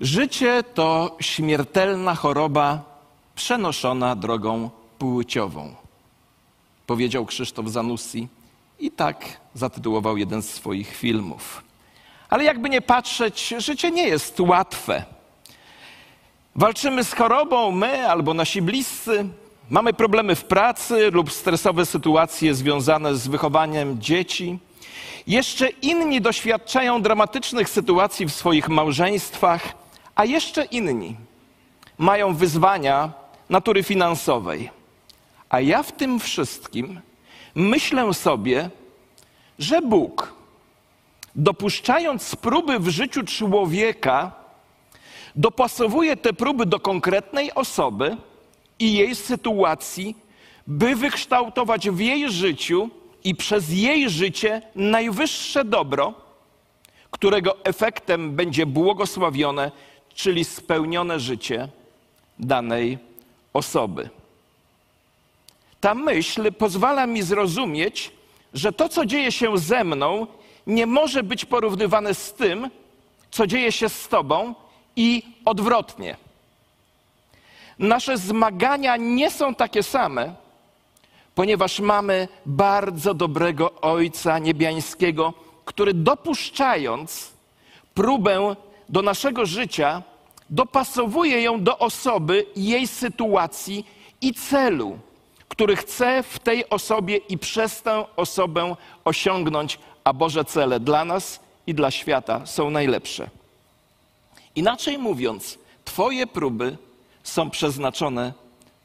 Życie 0.00 0.62
to 0.74 1.16
śmiertelna 1.20 2.14
choroba 2.14 2.82
przenoszona 3.34 4.16
drogą 4.16 4.70
płciową, 4.98 5.74
powiedział 6.86 7.26
Krzysztof 7.26 7.68
Zanussi 7.68 8.28
i 8.78 8.90
tak 8.90 9.40
zatytułował 9.54 10.16
jeden 10.16 10.42
z 10.42 10.50
swoich 10.50 10.96
filmów. 10.96 11.62
Ale 12.28 12.44
jakby 12.44 12.68
nie 12.68 12.80
patrzeć, 12.80 13.54
życie 13.58 13.90
nie 13.90 14.08
jest 14.08 14.40
łatwe. 14.40 15.04
Walczymy 16.56 17.04
z 17.04 17.12
chorobą 17.12 17.70
my 17.70 18.08
albo 18.08 18.34
nasi 18.34 18.62
bliscy, 18.62 19.28
mamy 19.70 19.92
problemy 19.92 20.34
w 20.34 20.44
pracy 20.44 21.10
lub 21.10 21.32
stresowe 21.32 21.86
sytuacje 21.86 22.54
związane 22.54 23.16
z 23.16 23.28
wychowaniem 23.28 24.00
dzieci. 24.00 24.58
Jeszcze 25.26 25.68
inni 25.68 26.20
doświadczają 26.20 27.02
dramatycznych 27.02 27.68
sytuacji 27.68 28.26
w 28.26 28.32
swoich 28.32 28.68
małżeństwach, 28.68 29.79
a 30.20 30.24
jeszcze 30.24 30.64
inni 30.64 31.16
mają 31.98 32.34
wyzwania 32.34 33.12
natury 33.50 33.82
finansowej. 33.82 34.70
A 35.48 35.60
ja 35.60 35.82
w 35.82 35.92
tym 35.92 36.20
wszystkim 36.20 37.00
myślę 37.54 38.14
sobie, 38.14 38.70
że 39.58 39.82
Bóg, 39.82 40.34
dopuszczając 41.34 42.36
próby 42.36 42.78
w 42.78 42.88
życiu 42.88 43.22
człowieka, 43.24 44.32
dopasowuje 45.36 46.16
te 46.16 46.32
próby 46.32 46.66
do 46.66 46.80
konkretnej 46.80 47.54
osoby 47.54 48.16
i 48.78 48.94
jej 48.94 49.14
sytuacji, 49.14 50.16
by 50.66 50.96
wykształtować 50.96 51.90
w 51.90 52.00
jej 52.00 52.30
życiu 52.30 52.90
i 53.24 53.34
przez 53.34 53.70
jej 53.70 54.10
życie 54.10 54.62
najwyższe 54.74 55.64
dobro, 55.64 56.14
którego 57.10 57.64
efektem 57.64 58.36
będzie 58.36 58.66
błogosławione, 58.66 59.70
czyli 60.20 60.44
spełnione 60.44 61.20
życie 61.20 61.68
danej 62.38 62.98
osoby. 63.52 64.10
Ta 65.80 65.94
myśl 65.94 66.52
pozwala 66.52 67.06
mi 67.06 67.22
zrozumieć, 67.22 68.12
że 68.54 68.72
to, 68.72 68.88
co 68.88 69.06
dzieje 69.06 69.32
się 69.32 69.58
ze 69.58 69.84
mną, 69.84 70.26
nie 70.66 70.86
może 70.86 71.22
być 71.22 71.44
porównywane 71.44 72.14
z 72.14 72.32
tym, 72.32 72.70
co 73.30 73.46
dzieje 73.46 73.72
się 73.72 73.88
z 73.88 74.08
Tobą 74.08 74.54
i 74.96 75.22
odwrotnie. 75.44 76.16
Nasze 77.78 78.18
zmagania 78.18 78.96
nie 78.96 79.30
są 79.30 79.54
takie 79.54 79.82
same, 79.82 80.34
ponieważ 81.34 81.80
mamy 81.80 82.28
bardzo 82.46 83.14
dobrego 83.14 83.80
Ojca 83.80 84.38
Niebiańskiego, 84.38 85.34
który 85.64 85.94
dopuszczając 85.94 87.32
próbę 87.94 88.56
do 88.88 89.02
naszego 89.02 89.46
życia, 89.46 90.02
dopasowuje 90.50 91.42
ją 91.42 91.62
do 91.62 91.78
osoby, 91.78 92.46
jej 92.56 92.86
sytuacji 92.86 93.86
i 94.20 94.34
celu, 94.34 94.98
który 95.48 95.76
chce 95.76 96.22
w 96.22 96.38
tej 96.38 96.70
osobie 96.70 97.16
i 97.16 97.38
przez 97.38 97.82
tę 97.82 98.04
osobę 98.16 98.76
osiągnąć, 99.04 99.78
a 100.04 100.12
Boże 100.12 100.44
cele 100.44 100.80
dla 100.80 101.04
nas 101.04 101.40
i 101.66 101.74
dla 101.74 101.90
świata 101.90 102.46
są 102.46 102.70
najlepsze. 102.70 103.30
Inaczej 104.56 104.98
mówiąc, 104.98 105.58
Twoje 105.84 106.26
próby 106.26 106.76
są 107.22 107.50
przeznaczone 107.50 108.32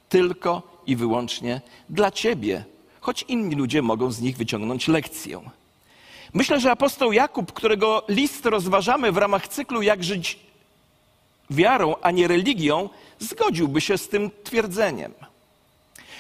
tylko 0.10 0.62
i 0.88 0.96
wyłącznie 0.96 1.62
dla 1.90 2.12
Ciebie, 2.12 2.64
choć 3.02 3.24
inni 3.28 3.56
ludzie 3.56 3.82
mogą 3.82 4.12
z 4.12 4.22
nich 4.22 4.38
wyciągnąć 4.38 4.88
lekcję. 4.88 5.42
Myślę, 6.34 6.60
że 6.60 6.72
apostoł 6.72 7.14
Jakub, 7.14 7.52
którego 7.52 8.04
list 8.08 8.46
rozważamy 8.46 9.12
w 9.12 9.18
ramach 9.18 9.48
cyklu 9.48 9.82
Jak 9.82 10.04
żyć 10.04 10.40
wiarą, 11.50 11.96
a 12.02 12.12
nie 12.12 12.28
religią, 12.28 12.90
zgodziłby 13.20 13.82
się 13.82 13.98
z 13.98 14.10
tym 14.10 14.32
twierdzeniem. 14.44 15.14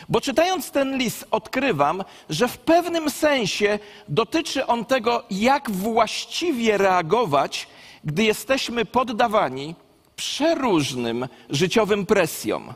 Bo 0.09 0.21
czytając 0.21 0.71
ten 0.71 0.97
list, 0.97 1.25
odkrywam, 1.31 2.03
że 2.29 2.47
w 2.47 2.57
pewnym 2.57 3.09
sensie 3.09 3.79
dotyczy 4.09 4.67
on 4.67 4.85
tego, 4.85 5.23
jak 5.31 5.71
właściwie 5.71 6.77
reagować, 6.77 7.67
gdy 8.03 8.23
jesteśmy 8.23 8.85
poddawani 8.85 9.75
przeróżnym 10.15 11.27
życiowym 11.49 12.05
presjom. 12.05 12.73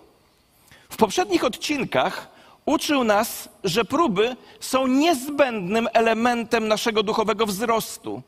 W 0.90 0.97
poprzednich 0.97 1.44
odcinkach 1.44 2.28
uczył 2.66 3.03
nas, 3.03 3.50
że 3.63 3.85
próby 3.85 4.35
są 4.59 4.88
niezbędnym 4.88 5.88
elementem 5.94 6.68
naszego 6.68 7.03
duchowego 7.03 7.45
wzrostu 7.45 8.22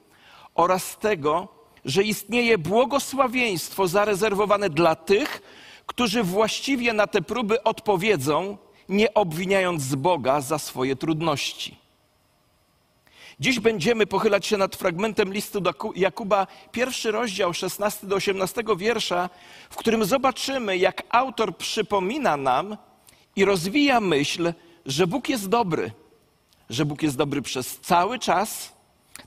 oraz 0.56 0.97
tego, 0.97 1.47
że 1.86 2.03
istnieje 2.03 2.58
błogosławieństwo 2.58 3.88
zarezerwowane 3.88 4.69
dla 4.69 4.96
tych, 4.96 5.42
którzy 5.86 6.24
właściwie 6.24 6.94
na 6.94 7.08
te 7.08 7.22
próby 7.22 7.64
odpowiedzą, 7.64 8.58
nie 8.90 9.14
obwiniając 9.14 9.96
Boga 9.96 10.41
za 10.41 10.59
swoje 10.59 10.96
trudności. 10.96 11.81
Dziś 13.40 13.59
będziemy 13.59 14.08
pochylać 14.08 14.46
się 14.46 14.58
nad 14.58 14.75
fragmentem 14.75 15.34
listu 15.34 15.62
do 15.62 15.74
Jakuba, 15.96 16.47
pierwszy 16.72 17.12
rozdział, 17.12 17.53
16 17.53 18.08
do 18.08 18.16
18 18.16 18.64
wiersza, 18.78 19.30
w 19.70 19.75
którym 19.75 20.06
zobaczymy, 20.06 20.78
jak 20.78 21.03
autor 21.09 21.58
przypomina 21.58 22.38
nam 22.38 22.78
i 23.36 23.46
rozwija 23.46 24.00
myśl, 24.00 24.53
że 24.86 25.08
Bóg 25.08 25.30
jest 25.30 25.50
dobry, 25.50 25.91
że 26.70 26.86
Bóg 26.86 27.03
jest 27.03 27.18
dobry 27.18 27.41
przez 27.41 27.80
cały 27.80 28.20
czas, 28.20 28.74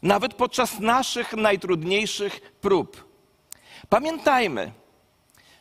nawet 0.02 0.34
podczas 0.34 0.80
naszych 0.80 1.32
najtrudniejszych 1.32 2.40
prób. 2.60 3.04
Pamiętajmy, 3.88 4.72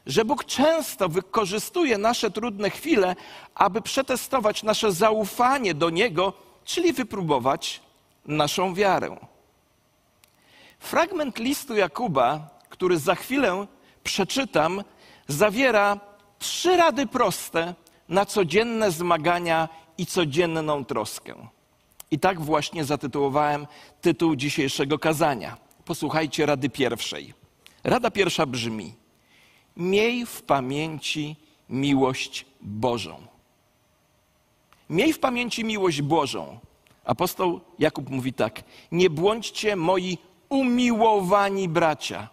że 0.05 0.25
Bóg 0.25 0.45
często 0.45 1.09
wykorzystuje 1.09 1.97
nasze 1.97 2.31
trudne 2.31 2.69
chwile, 2.69 3.15
aby 3.55 3.81
przetestować 3.81 4.63
nasze 4.63 4.91
zaufanie 4.91 5.73
do 5.73 5.89
Niego, 5.89 6.33
czyli 6.65 6.93
wypróbować 6.93 7.81
naszą 8.25 8.73
wiarę. 8.73 9.17
Fragment 10.79 11.39
listu 11.39 11.75
Jakuba, 11.75 12.49
który 12.69 12.97
za 12.97 13.15
chwilę 13.15 13.67
przeczytam, 14.03 14.83
zawiera 15.27 15.99
trzy 16.39 16.77
rady 16.77 17.07
proste 17.07 17.73
na 18.09 18.25
codzienne 18.25 18.91
zmagania 18.91 19.69
i 19.97 20.05
codzienną 20.05 20.85
troskę. 20.85 21.47
I 22.13 22.19
tak 22.19 22.41
właśnie 22.41 22.85
zatytułowałem 22.85 23.67
tytuł 24.01 24.35
dzisiejszego 24.35 24.99
kazania. 24.99 25.57
Posłuchajcie 25.85 26.45
rady 26.45 26.69
pierwszej. 26.69 27.33
Rada 27.83 28.11
pierwsza 28.11 28.45
brzmi: 28.45 28.93
Miej 29.77 30.25
w 30.25 30.41
pamięci 30.41 31.35
miłość 31.69 32.45
Bożą. 32.61 33.27
Miej 34.89 35.13
w 35.13 35.19
pamięci 35.19 35.65
miłość 35.65 36.01
Bożą. 36.01 36.59
Apostoł 37.05 37.61
Jakub 37.79 38.09
mówi 38.09 38.33
tak: 38.33 38.63
Nie 38.91 39.09
bądźcie 39.09 39.75
moi 39.75 40.17
umiłowani 40.49 41.69
bracia. 41.69 42.29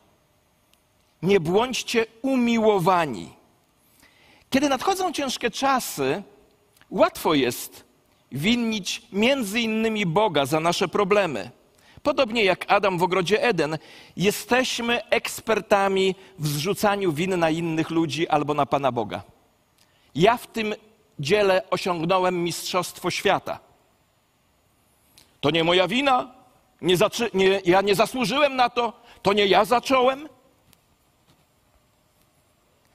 Nie 1.22 1.40
bądźcie 1.40 2.06
umiłowani. 2.22 3.32
Kiedy 4.50 4.68
nadchodzą 4.68 5.12
ciężkie 5.12 5.50
czasy, 5.50 6.22
łatwo 6.90 7.34
jest 7.34 7.89
winnić 8.32 9.02
między 9.12 9.60
innymi 9.60 10.06
Boga 10.06 10.46
za 10.46 10.60
nasze 10.60 10.88
problemy. 10.88 11.50
Podobnie 12.02 12.44
jak 12.44 12.64
Adam 12.68 12.98
w 12.98 13.02
ogrodzie 13.02 13.42
Eden, 13.42 13.78
jesteśmy 14.16 15.08
ekspertami 15.08 16.14
w 16.38 16.48
zrzucaniu 16.48 17.12
win 17.12 17.38
na 17.38 17.50
innych 17.50 17.90
ludzi 17.90 18.28
albo 18.28 18.54
na 18.54 18.66
Pana 18.66 18.92
Boga. 18.92 19.22
Ja 20.14 20.36
w 20.36 20.46
tym 20.46 20.74
dziele 21.18 21.70
osiągnąłem 21.70 22.44
mistrzostwo 22.44 23.10
świata. 23.10 23.58
To 25.40 25.50
nie 25.50 25.64
moja 25.64 25.88
wina, 25.88 26.34
nie 26.80 26.96
zaczy, 26.96 27.30
nie, 27.34 27.60
ja 27.64 27.80
nie 27.80 27.94
zasłużyłem 27.94 28.56
na 28.56 28.70
to, 28.70 28.92
to 29.22 29.32
nie 29.32 29.46
ja 29.46 29.64
zacząłem. 29.64 30.28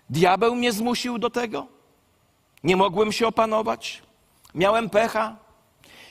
Diabeł 0.09 0.55
mnie 0.55 0.71
zmusił 0.71 1.17
do 1.17 1.29
tego. 1.29 1.67
Nie 2.63 2.75
mogłem 2.75 3.11
się 3.11 3.27
opanować. 3.27 4.01
Miałem 4.55 4.89
pecha. 4.89 5.35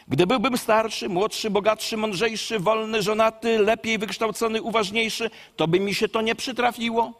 Gdy 0.08 0.26
byłbym 0.26 0.58
starszy, 0.58 1.08
młodszy, 1.08 1.50
bogatszy, 1.50 1.96
mądrzejszy, 1.96 2.58
wolny, 2.58 3.02
żonaty, 3.02 3.58
lepiej 3.58 3.99
wykształcony, 3.99 4.62
uważniejszy, 4.62 5.31
to 5.56 5.69
by 5.69 5.81
mi 5.81 5.94
się 5.94 6.08
to 6.08 6.20
nie 6.20 6.35
przytrafiło. 6.35 7.12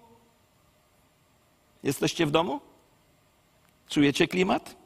Jesteście 1.82 2.26
w 2.26 2.31
domu? 2.31 2.61
Czujecie 3.88 4.29
klimat? 4.29 4.76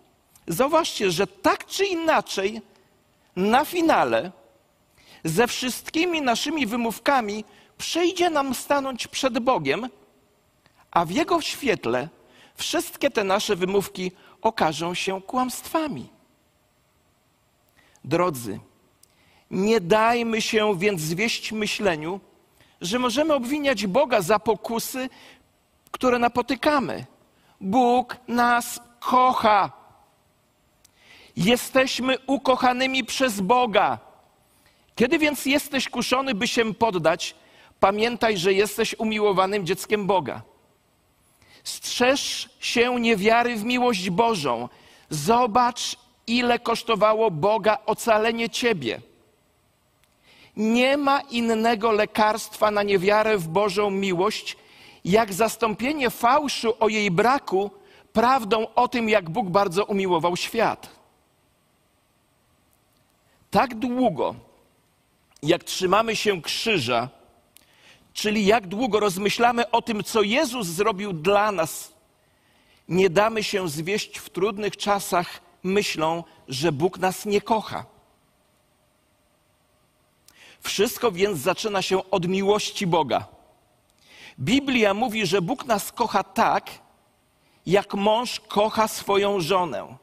Zauważcie, 0.46 1.11
że 1.11 1.26
tak 1.26 1.67
czy 1.67 1.87
inaczej, 1.87 2.62
na 3.37 3.64
finale, 3.64 4.32
ze 5.25 5.46
wszystkimi 5.46 6.23
naszymi 6.23 6.67
wymówkami, 6.67 7.44
przyjdzie 7.79 8.31
nam 8.31 8.55
stanąć 8.55 9.06
przed 9.06 9.38
Bogiem, 9.38 9.88
a 10.91 11.05
w 11.05 11.11
Jego 11.11 11.41
świetle 11.41 12.08
wszystkie 12.55 13.11
te 13.11 13.25
nasze 13.25 13.56
wymówki 13.56 14.12
okażą 14.43 14.94
się 14.94 15.23
kłamstwami. 15.23 16.18
Drodzy, 18.04 18.60
nie 19.50 19.80
dajmy 19.80 20.42
się 20.42 20.78
więc 20.78 21.00
zwieść 21.00 21.52
myśleniu, 21.52 22.20
że 22.80 22.98
możemy 22.98 23.34
obwiniać 23.34 23.86
Boga 23.86 24.20
za 24.20 24.38
pokusy, 24.38 25.08
które 25.90 26.18
napotykamy. 26.18 27.06
Bóg 27.60 28.16
nas 28.28 28.80
kocha. 29.00 29.72
Jesteśmy 31.36 32.18
ukochanymi 32.26 33.04
przez 33.04 33.40
Boga. 33.40 33.98
Kiedy 34.94 35.18
więc 35.18 35.46
jesteś 35.46 35.88
kuszony, 35.88 36.34
by 36.34 36.48
się 36.48 36.74
poddać, 36.74 37.34
pamiętaj, 37.80 38.38
że 38.38 38.52
jesteś 38.52 38.94
umiłowanym 38.98 39.66
dzieckiem 39.66 40.06
Boga. 40.06 40.42
Strzeż 41.64 42.50
się 42.60 43.00
niewiary 43.00 43.56
w 43.56 43.64
miłość 43.64 44.10
Bożą. 44.10 44.68
Zobacz, 45.10 45.96
ile 46.28 46.58
kosztowało 46.58 47.30
Boga 47.30 47.78
ocalenie 47.86 48.50
ciebie. 48.50 49.00
Nie 50.56 50.96
ma 50.96 51.20
innego 51.20 51.92
lekarstwa 51.92 52.70
na 52.70 52.82
niewiarę 52.82 53.38
w 53.38 53.48
Bożą 53.48 53.90
miłość, 53.90 54.56
jak 55.04 55.32
zastąpienie 55.32 56.10
fałszu 56.10 56.75
o 56.80 56.88
jej 56.88 57.10
braku 57.10 57.70
prawdą 58.12 58.66
o 58.75 58.88
tym, 58.88 59.08
jak 59.08 59.30
Bóg 59.30 59.48
bardzo 59.48 59.84
umiłował 59.84 60.36
świat. 60.36 60.90
Tak 63.50 63.74
długo, 63.74 64.34
jak 65.42 65.64
trzymamy 65.64 66.16
się 66.16 66.42
krzyża, 66.42 67.08
czyli 68.12 68.46
jak 68.46 68.66
długo 68.66 69.00
rozmyślamy 69.00 69.70
o 69.70 69.82
tym, 69.82 70.04
co 70.04 70.22
Jezus 70.22 70.66
zrobił 70.66 71.12
dla 71.12 71.52
nas, 71.52 71.92
nie 72.88 73.10
damy 73.10 73.42
się 73.42 73.69
zwieść 73.69 74.19
w 74.19 74.31
trudnych 74.31 74.76
czasach 74.76 75.40
myślą, 75.62 76.25
że 76.49 76.72
Bóg 76.72 76.99
nas 76.99 77.26
nie 77.26 77.40
kocha. 77.40 77.84
Wszystko 80.60 81.12
więc 81.12 81.38
zaczyna 81.38 81.82
się 81.82 82.10
od 82.10 82.28
miłości 82.28 82.87
Boga. 82.87 83.26
Biblia 84.38 84.94
mówi, 84.94 85.26
że 85.26 85.43
Bóg 85.43 85.64
nas 85.64 85.93
kocha 85.93 86.25
tak, 86.25 86.70
jak 87.66 87.94
mąż 87.94 88.40
kocha 88.40 88.88
swoją 88.88 89.40
żonę, 89.40 89.96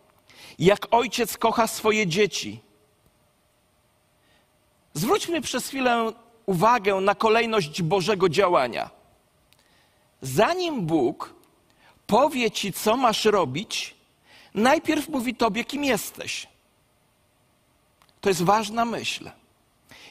jak 0.59 0.87
ojciec 0.91 1.37
kocha 1.37 1.67
swoje 1.67 2.07
dzieci. 2.07 2.61
Zwróćmy 4.93 5.41
przez 5.41 5.67
chwilę 5.67 6.11
uwagę 6.45 6.95
na 6.95 7.15
kolejność 7.15 7.81
Bożego 7.81 8.29
działania. 8.29 8.89
Zanim 10.21 10.85
Bóg 10.85 11.35
powie 12.07 12.51
ci, 12.51 12.73
co 12.73 12.97
masz 12.97 13.25
robić, 13.25 13.95
najpierw 14.55 15.09
mówi 15.09 15.35
tobie, 15.35 15.63
kim 15.63 15.83
jesteś. 15.83 16.47
To 18.21 18.29
jest 18.29 18.43
ważna 18.43 18.85
myśl. 18.85 19.29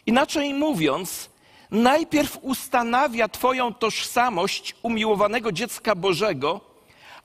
Inaczej 0.06 0.54
mówiąc, 0.54 1.30
najpierw 1.70 2.38
ustanawia 2.42 3.28
Twoją 3.28 3.74
tożsamość 3.74 4.74
umiłowanego 4.82 5.52
dziecka 5.52 5.94
Bożego, 5.94 6.60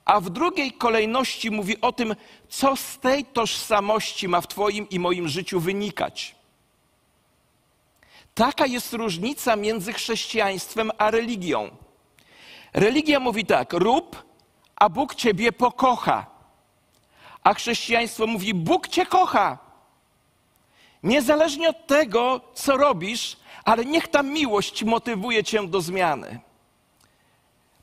a 0.05 0.19
w 0.19 0.29
drugiej 0.29 0.71
kolejności 0.71 1.51
mówi 1.51 1.81
o 1.81 1.91
tym, 1.91 2.15
co 2.49 2.75
z 2.75 2.99
tej 2.99 3.25
tożsamości 3.25 4.27
ma 4.27 4.41
w 4.41 4.47
Twoim 4.47 4.89
i 4.89 4.99
moim 4.99 5.27
życiu 5.27 5.59
wynikać. 5.59 6.35
Taka 8.35 8.65
jest 8.65 8.93
różnica 8.93 9.55
między 9.55 9.93
chrześcijaństwem 9.93 10.91
a 10.97 11.11
religią. 11.11 11.69
Religia 12.73 13.19
mówi 13.19 13.45
tak: 13.45 13.73
rób, 13.73 14.23
a 14.75 14.89
Bóg 14.89 15.15
Ciebie 15.15 15.51
pokocha. 15.51 16.28
A 17.43 17.53
chrześcijaństwo 17.53 18.27
mówi: 18.27 18.53
Bóg 18.53 18.87
Cię 18.87 19.05
kocha. 19.05 19.57
Niezależnie 21.03 21.69
od 21.69 21.87
tego, 21.87 22.41
co 22.53 22.77
robisz, 22.77 23.37
ale 23.65 23.85
niech 23.85 24.07
ta 24.07 24.23
miłość 24.23 24.83
motywuje 24.83 25.43
cię 25.43 25.67
do 25.67 25.81
zmiany. 25.81 26.39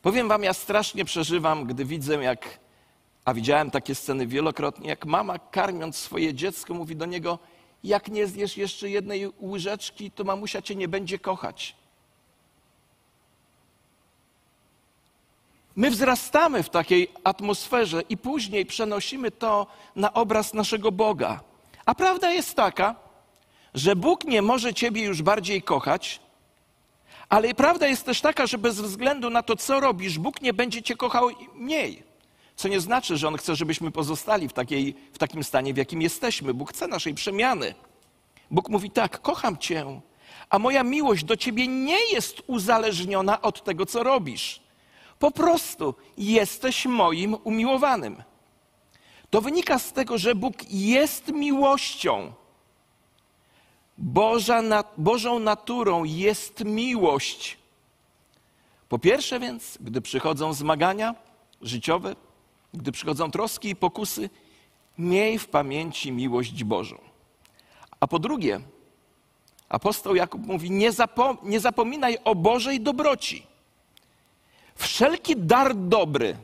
Powiem 0.02 0.28
wam, 0.28 0.42
ja 0.42 0.52
strasznie 0.52 1.04
przeżywam, 1.04 1.64
gdy 1.64 1.84
widzę, 1.84 2.22
jak, 2.22 2.58
a 3.24 3.34
widziałem 3.34 3.70
takie 3.70 3.94
sceny 3.94 4.26
wielokrotnie, 4.26 4.88
jak 4.88 5.06
mama 5.06 5.38
karmiąc 5.38 5.96
swoje 5.96 6.34
dziecko 6.34 6.74
mówi 6.74 6.96
do 6.96 7.06
niego, 7.06 7.38
jak 7.84 8.08
nie 8.08 8.26
zjesz 8.26 8.56
jeszcze 8.56 8.90
jednej 8.90 9.32
łyżeczki, 9.40 10.10
to 10.10 10.24
mamusia 10.24 10.62
cię 10.62 10.74
nie 10.74 10.88
będzie 10.88 11.18
kochać. 11.18 11.76
My 15.76 15.90
wzrastamy 15.90 16.62
w 16.62 16.70
takiej 16.70 17.08
atmosferze 17.24 18.02
i 18.08 18.16
później 18.16 18.66
przenosimy 18.66 19.30
to 19.30 19.66
na 19.96 20.12
obraz 20.12 20.54
naszego 20.54 20.92
Boga. 20.92 21.40
A 21.86 21.94
prawda 21.94 22.30
jest 22.30 22.54
taka, 22.54 22.94
że 23.74 23.96
Bóg 23.96 24.24
nie 24.24 24.42
może 24.42 24.74
Ciebie 24.74 25.04
już 25.04 25.22
bardziej 25.22 25.62
kochać, 25.62 26.20
ale 27.28 27.54
prawda 27.54 27.86
jest 27.86 28.04
też 28.04 28.20
taka, 28.20 28.46
że 28.46 28.58
bez 28.58 28.80
względu 28.80 29.30
na 29.30 29.42
to, 29.42 29.56
co 29.56 29.80
robisz, 29.80 30.18
Bóg 30.18 30.42
nie 30.42 30.52
będzie 30.52 30.82
Cię 30.82 30.96
kochał 30.96 31.28
mniej. 31.54 32.02
Co 32.56 32.68
nie 32.68 32.80
znaczy, 32.80 33.16
że 33.16 33.28
On 33.28 33.36
chce, 33.36 33.56
żebyśmy 33.56 33.90
pozostali 33.90 34.48
w, 34.48 34.52
takiej, 34.52 34.94
w 35.12 35.18
takim 35.18 35.44
stanie, 35.44 35.74
w 35.74 35.76
jakim 35.76 36.02
jesteśmy. 36.02 36.54
Bóg 36.54 36.70
chce 36.70 36.86
naszej 36.86 37.14
przemiany. 37.14 37.74
Bóg 38.50 38.68
mówi 38.68 38.90
tak: 38.90 39.20
Kocham 39.20 39.58
Cię, 39.58 40.00
a 40.50 40.58
moja 40.58 40.82
miłość 40.82 41.24
do 41.24 41.36
Ciebie 41.36 41.68
nie 41.68 42.04
jest 42.12 42.42
uzależniona 42.46 43.42
od 43.42 43.64
tego, 43.64 43.86
co 43.86 44.02
robisz. 44.02 44.65
Po 45.18 45.30
prostu 45.30 45.94
jesteś 46.18 46.86
moim 46.86 47.36
umiłowanym. 47.44 48.22
To 49.30 49.40
wynika 49.40 49.78
z 49.78 49.92
tego, 49.92 50.18
że 50.18 50.34
Bóg 50.34 50.70
jest 50.70 51.28
miłością. 51.28 52.32
Boża, 53.98 54.62
Bożą 54.96 55.38
naturą 55.38 56.04
jest 56.04 56.64
miłość. 56.64 57.58
Po 58.88 58.98
pierwsze 58.98 59.40
więc, 59.40 59.78
gdy 59.80 60.00
przychodzą 60.00 60.52
zmagania 60.52 61.14
życiowe, 61.62 62.16
gdy 62.74 62.92
przychodzą 62.92 63.30
troski 63.30 63.68
i 63.68 63.76
pokusy, 63.76 64.30
miej 64.98 65.38
w 65.38 65.48
pamięci 65.48 66.12
miłość 66.12 66.64
Bożą. 66.64 66.98
A 68.00 68.06
po 68.06 68.18
drugie, 68.18 68.60
apostoł 69.68 70.14
Jakub 70.14 70.46
mówi: 70.46 70.70
nie, 70.70 70.92
zapom 70.92 71.38
nie 71.42 71.60
zapominaj 71.60 72.18
o 72.24 72.34
Bożej 72.34 72.80
dobroci. 72.80 73.46
Wszelki 74.76 75.36
dar 75.36 75.76
dobry 75.76 76.36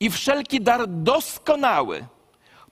i 0.00 0.10
wszelki 0.10 0.60
dar 0.60 0.88
doskonały 0.88 2.06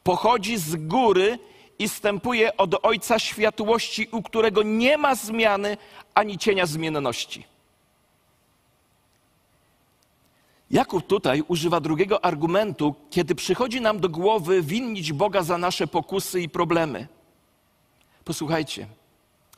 pochodzi 0.02 0.56
z 0.58 0.76
góry 0.76 1.38
i 1.78 1.88
stępuje 1.88 2.56
od 2.56 2.84
Ojca 2.84 3.18
światłości, 3.18 4.08
u 4.12 4.22
którego 4.22 4.62
nie 4.62 4.98
ma 4.98 5.14
zmiany 5.14 5.76
ani 6.14 6.38
cienia 6.38 6.66
zmienności. 6.66 7.44
Jakub 10.70 11.06
tutaj 11.06 11.42
używa 11.48 11.80
drugiego 11.80 12.24
argumentu, 12.24 12.94
kiedy 13.10 13.34
przychodzi 13.34 13.80
nam 13.80 14.00
do 14.00 14.08
głowy 14.08 14.62
winnić 14.62 15.12
Boga 15.12 15.42
za 15.42 15.58
nasze 15.58 15.86
pokusy 15.86 16.40
i 16.40 16.48
problemy. 16.48 17.06
Posłuchajcie, 18.24 18.86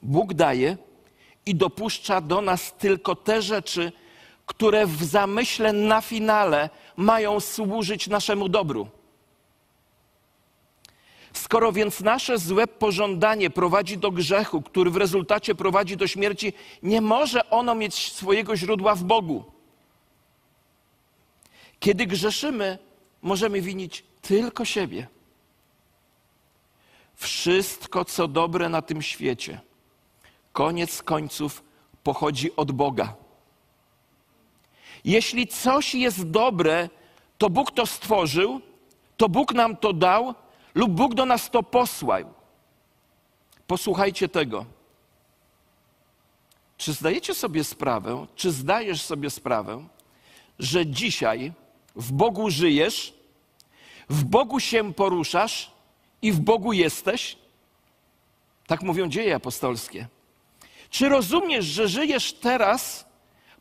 Bóg 0.03 0.35
daje 0.35 0.77
i 1.47 1.55
dopuszcza 1.55 2.21
do 2.21 2.41
nas 2.41 2.75
tylko 2.79 3.15
te 3.15 3.43
rzeczy, 3.43 3.93
które 4.51 4.87
w 4.87 5.05
zamyśle 5.05 5.73
na 5.73 6.01
finale 6.01 6.71
mają 6.97 7.41
służyć 7.41 8.09
naszemu 8.09 8.49
dobru. 8.49 8.89
Skoro 11.33 11.73
więc 11.73 12.01
nasze 12.01 12.39
złe 12.39 12.67
pożądanie 12.67 13.51
prowadzi 13.51 13.99
do 13.99 14.11
grzechu, 14.11 14.63
który 14.63 14.91
w 14.91 14.97
rezultacie 14.97 15.55
prowadzi 15.55 15.97
do 15.97 16.07
śmierci, 16.07 16.53
nie 16.83 17.01
może 17.01 17.51
ono 17.51 17.75
mieć 17.75 18.13
swojego 18.13 18.57
źródła 18.57 18.95
w 18.95 19.05
Bogu. 19.05 19.45
Kiedy 21.81 22.07
grzeszymy, 22.07 22.79
możemy 23.23 23.61
winić 23.61 24.05
tylko 24.23 24.65
siebie. 24.65 25.07
Wszystko, 27.15 28.05
co 28.05 28.29
dobre 28.29 28.69
na 28.69 28.83
tym 28.83 29.03
świecie, 29.03 29.61
koniec 30.53 31.03
końców 31.03 31.63
pochodzi 32.03 32.57
od 32.57 32.73
Boga. 32.73 33.30
Jeśli 35.05 35.47
coś 35.47 35.95
jest 35.95 36.31
dobre, 36.31 36.89
to 37.39 37.51
Bóg 37.51 37.71
to 37.71 37.87
stworzył, 37.87 38.61
to 39.17 39.29
Bóg 39.29 39.55
nam 39.55 39.77
to 39.77 39.93
dał, 39.93 40.35
lub 40.75 40.91
Bóg 40.93 41.15
do 41.15 41.27
nas 41.27 41.51
to 41.51 41.63
posłał. 41.63 42.25
Posłuchajcie 43.67 44.29
tego. 44.29 44.67
Czy 46.77 46.93
zdajecie 46.93 47.35
sobie 47.35 47.65
sprawę, 47.65 48.27
czy 48.37 48.51
zdajesz 48.51 49.03
sobie 49.03 49.31
sprawę, 49.31 49.85
że 50.59 50.87
dzisiaj 50.87 51.53
w 51.97 52.13
Bogu 52.13 52.51
żyjesz, 52.51 53.15
w 54.09 54.25
Bogu 54.25 54.61
się 54.61 54.93
poruszasz 54.95 55.71
i 56.23 56.33
w 56.33 56.41
Bogu 56.41 56.73
jesteś? 56.73 57.37
Tak 58.67 58.83
mówią 58.83 59.09
dzieje 59.09 59.35
apostolskie. 59.35 60.09
Czy 60.91 61.09
rozumiesz, 61.09 61.65
że 61.65 61.89
żyjesz 61.89 62.33
teraz, 62.33 63.10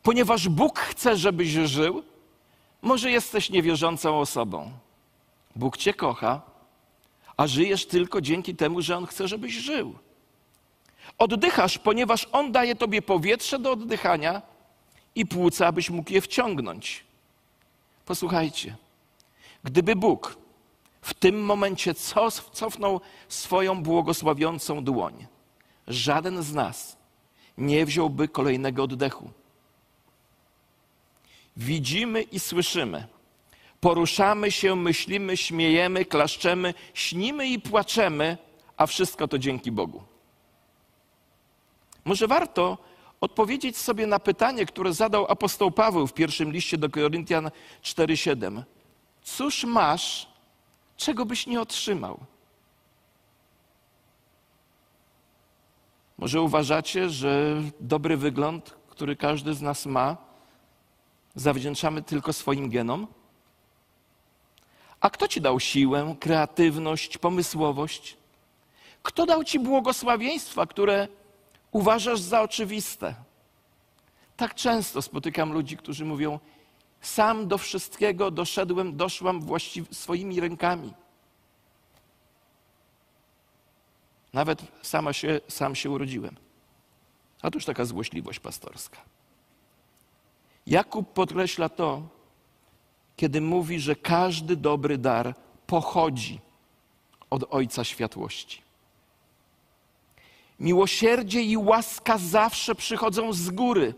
ponieważ 0.02 0.48
Bóg 0.48 0.78
chce, 0.78 1.16
żebyś 1.16 1.48
żył? 1.48 2.02
Może 2.82 3.10
jesteś 3.10 3.50
niewierzącą 3.50 4.20
osobą. 4.20 4.72
Bóg 5.56 5.76
cię 5.76 5.94
kocha, 5.94 6.42
a 7.36 7.46
żyjesz 7.46 7.86
tylko 7.86 8.20
dzięki 8.20 8.56
temu, 8.56 8.82
że 8.82 8.96
On 8.96 9.06
chce, 9.06 9.28
żebyś 9.28 9.54
żył. 9.54 9.94
Oddychasz, 11.18 11.78
ponieważ 11.78 12.28
On 12.32 12.52
daje 12.52 12.76
tobie 12.76 13.02
powietrze 13.02 13.58
do 13.58 13.72
oddychania 13.72 14.42
i 15.14 15.26
płuca, 15.26 15.66
abyś 15.66 15.90
mógł 15.90 16.12
je 16.12 16.20
wciągnąć. 16.20 17.04
Posłuchajcie, 18.06 18.76
gdyby 19.64 19.96
Bóg 19.96 20.36
w 21.02 21.14
tym 21.14 21.44
momencie 21.44 21.94
cofnął 22.52 23.00
swoją 23.28 23.82
błogosławiącą 23.82 24.84
dłoń, 24.84 25.26
żaden 25.88 26.42
z 26.42 26.54
nas 26.54 26.96
nie 27.58 27.86
wziąłby 27.86 28.28
kolejnego 28.28 28.82
oddechu. 28.82 29.30
Widzimy 31.60 32.22
i 32.22 32.40
słyszymy. 32.40 33.06
Poruszamy 33.80 34.50
się, 34.50 34.76
myślimy, 34.76 35.36
śmiejemy, 35.36 36.04
klaszczemy, 36.04 36.74
śnimy 36.94 37.48
i 37.48 37.60
płaczemy, 37.60 38.38
a 38.76 38.86
wszystko 38.86 39.28
to 39.28 39.38
dzięki 39.38 39.72
Bogu. 39.72 40.02
Może 42.04 42.26
warto 42.26 42.78
odpowiedzieć 43.20 43.76
sobie 43.76 44.06
na 44.06 44.18
pytanie, 44.18 44.66
które 44.66 44.92
zadał 44.92 45.26
apostoł 45.28 45.70
Paweł 45.70 46.06
w 46.06 46.14
pierwszym 46.14 46.52
liście 46.52 46.78
do 46.78 46.90
Koryntian 46.90 47.50
4:7. 47.82 48.62
Cóż 49.22 49.64
masz, 49.64 50.28
czego 50.96 51.26
byś 51.26 51.46
nie 51.46 51.60
otrzymał? 51.60 52.18
Może 56.18 56.40
uważacie, 56.40 57.10
że 57.10 57.62
dobry 57.80 58.16
wygląd, 58.16 58.74
który 58.88 59.16
każdy 59.16 59.54
z 59.54 59.62
nas 59.62 59.86
ma, 59.86 60.29
zawdzięczamy 61.34 62.02
tylko 62.02 62.32
swoim 62.32 62.70
genom? 62.70 63.06
A 65.00 65.10
kto 65.10 65.28
ci 65.28 65.40
dał 65.40 65.60
siłę, 65.60 66.16
kreatywność, 66.20 67.18
pomysłowość? 67.18 68.16
Kto 69.02 69.26
dał 69.26 69.44
ci 69.44 69.58
błogosławieństwa, 69.58 70.66
które 70.66 71.08
uważasz 71.72 72.20
za 72.20 72.42
oczywiste? 72.42 73.14
Tak 74.36 74.54
często 74.54 75.02
spotykam 75.02 75.52
ludzi, 75.52 75.76
którzy 75.76 76.04
mówią: 76.04 76.38
Sam 77.00 77.48
do 77.48 77.58
wszystkiego 77.58 78.30
doszedłem, 78.30 78.96
doszłam 78.96 79.40
właściwie 79.40 79.94
swoimi 79.94 80.40
rękami. 80.40 80.94
Nawet 84.32 84.62
sama 84.82 85.12
się, 85.12 85.40
sam 85.48 85.74
się 85.74 85.90
urodziłem. 85.90 86.36
A 87.42 87.48
już 87.54 87.64
taka 87.64 87.84
złośliwość 87.84 88.40
pastorska. 88.40 88.98
Jakub 90.70 91.12
podkreśla 91.12 91.68
to, 91.68 92.02
kiedy 93.16 93.40
mówi, 93.40 93.80
że 93.80 93.96
każdy 93.96 94.56
dobry 94.56 94.98
dar 94.98 95.34
pochodzi 95.66 96.40
od 97.30 97.44
Ojca 97.50 97.84
Światłości. 97.84 98.62
Miłosierdzie 100.60 101.42
i 101.42 101.56
łaska 101.56 102.18
zawsze 102.18 102.74
przychodzą 102.74 103.32
z 103.32 103.50
góry. 103.50 103.94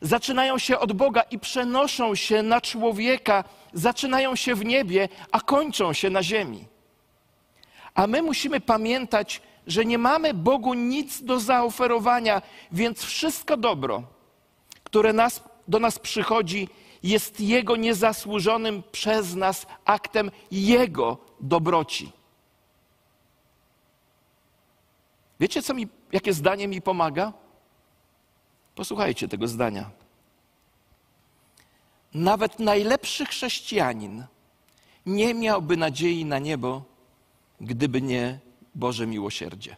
Zaczynają 0.00 0.58
się 0.58 0.78
od 0.78 0.92
Boga 0.92 1.22
i 1.22 1.38
przenoszą 1.38 2.14
się 2.14 2.42
na 2.42 2.60
człowieka, 2.60 3.44
zaczynają 3.72 4.36
się 4.36 4.54
w 4.54 4.64
niebie, 4.64 5.08
a 5.32 5.40
kończą 5.40 5.92
się 5.92 6.10
na 6.10 6.22
ziemi. 6.22 6.64
A 7.94 8.06
my 8.06 8.22
musimy 8.22 8.60
pamiętać, 8.60 9.42
że 9.66 9.84
nie 9.84 9.98
mamy 9.98 10.34
Bogu 10.34 10.74
nic 10.74 11.22
do 11.22 11.40
zaoferowania, 11.40 12.42
więc 12.72 13.02
wszystko 13.02 13.56
dobro, 13.56 14.02
które 14.84 15.12
nas, 15.12 15.53
do 15.68 15.78
nas 15.78 15.98
przychodzi, 15.98 16.68
jest 17.02 17.40
Jego 17.40 17.76
niezasłużonym 17.76 18.82
przez 18.92 19.34
nas 19.34 19.66
aktem 19.84 20.30
Jego 20.50 21.18
dobroci. 21.40 22.12
Wiecie, 25.40 25.62
co 25.62 25.74
mi, 25.74 25.88
jakie 26.12 26.32
zdanie 26.32 26.68
mi 26.68 26.82
pomaga? 26.82 27.32
Posłuchajcie 28.74 29.28
tego 29.28 29.48
zdania. 29.48 29.90
Nawet 32.14 32.58
najlepszy 32.58 33.26
chrześcijanin 33.26 34.24
nie 35.06 35.34
miałby 35.34 35.76
nadziei 35.76 36.24
na 36.24 36.38
niebo, 36.38 36.82
gdyby 37.60 38.02
nie 38.02 38.38
Boże 38.74 39.06
miłosierdzie. 39.06 39.76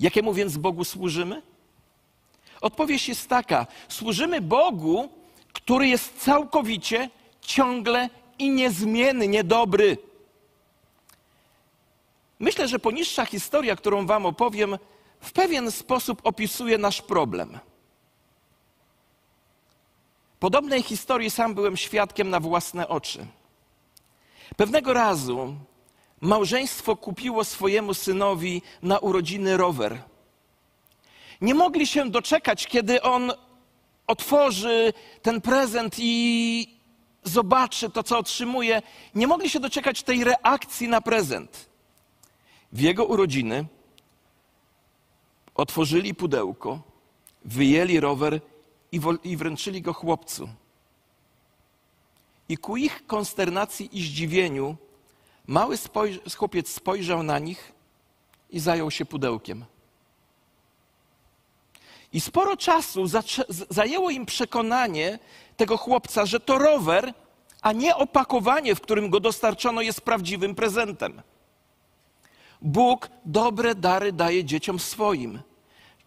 Jakiemu 0.00 0.34
więc 0.34 0.56
Bogu 0.56 0.84
służymy? 0.84 1.42
Odpowiedź 2.60 3.08
jest 3.08 3.28
taka: 3.28 3.66
służymy 3.88 4.40
Bogu, 4.40 5.08
który 5.52 5.88
jest 5.88 6.18
całkowicie, 6.18 7.10
ciągle 7.40 8.08
i 8.38 8.50
niezmiennie 8.50 9.44
dobry. 9.44 9.98
Myślę, 12.38 12.68
że 12.68 12.78
poniższa 12.78 13.24
historia, 13.24 13.76
którą 13.76 14.06
Wam 14.06 14.26
opowiem, 14.26 14.78
w 15.20 15.32
pewien 15.32 15.70
sposób 15.70 16.20
opisuje 16.24 16.78
nasz 16.78 17.02
problem. 17.02 17.58
Podobnej 20.40 20.82
historii 20.82 21.30
sam 21.30 21.54
byłem 21.54 21.76
świadkiem 21.76 22.30
na 22.30 22.40
własne 22.40 22.88
oczy. 22.88 23.26
Pewnego 24.56 24.92
razu 24.92 25.54
małżeństwo 26.20 26.96
kupiło 26.96 27.44
swojemu 27.44 27.94
synowi 27.94 28.62
na 28.82 28.98
urodziny 28.98 29.56
rower. 29.56 30.02
Nie 31.40 31.54
mogli 31.54 31.86
się 31.86 32.10
doczekać, 32.10 32.66
kiedy 32.66 33.02
on 33.02 33.32
otworzy 34.06 34.92
ten 35.22 35.40
prezent 35.40 35.94
i 35.98 36.80
zobaczy 37.24 37.90
to, 37.90 38.02
co 38.02 38.18
otrzymuje. 38.18 38.82
Nie 39.14 39.26
mogli 39.26 39.50
się 39.50 39.60
doczekać 39.60 40.02
tej 40.02 40.24
reakcji 40.24 40.88
na 40.88 41.00
prezent. 41.00 41.68
W 42.72 42.80
jego 42.80 43.04
urodziny 43.04 43.64
otworzyli 45.54 46.14
pudełko, 46.14 46.80
wyjęli 47.44 48.00
rower 48.00 48.40
i, 48.92 49.00
i 49.24 49.36
wręczyli 49.36 49.82
go 49.82 49.92
chłopcu. 49.92 50.48
I 52.48 52.56
ku 52.56 52.76
ich 52.76 53.06
konsternacji 53.06 53.98
i 53.98 54.02
zdziwieniu 54.02 54.76
mały 55.46 55.76
spojrz- 55.76 56.36
chłopiec 56.36 56.72
spojrzał 56.72 57.22
na 57.22 57.38
nich 57.38 57.72
i 58.50 58.60
zajął 58.60 58.90
się 58.90 59.04
pudełkiem. 59.04 59.64
I 62.12 62.20
sporo 62.20 62.56
czasu 62.56 63.04
zajęło 63.70 64.10
im 64.10 64.26
przekonanie 64.26 65.18
tego 65.56 65.76
chłopca, 65.76 66.26
że 66.26 66.40
to 66.40 66.58
rower, 66.58 67.14
a 67.62 67.72
nie 67.72 67.96
opakowanie, 67.96 68.74
w 68.74 68.80
którym 68.80 69.10
go 69.10 69.20
dostarczono, 69.20 69.82
jest 69.82 70.00
prawdziwym 70.00 70.54
prezentem. 70.54 71.22
Bóg 72.62 73.08
dobre 73.24 73.74
dary 73.74 74.12
daje 74.12 74.44
dzieciom 74.44 74.78
swoim. 74.78 75.40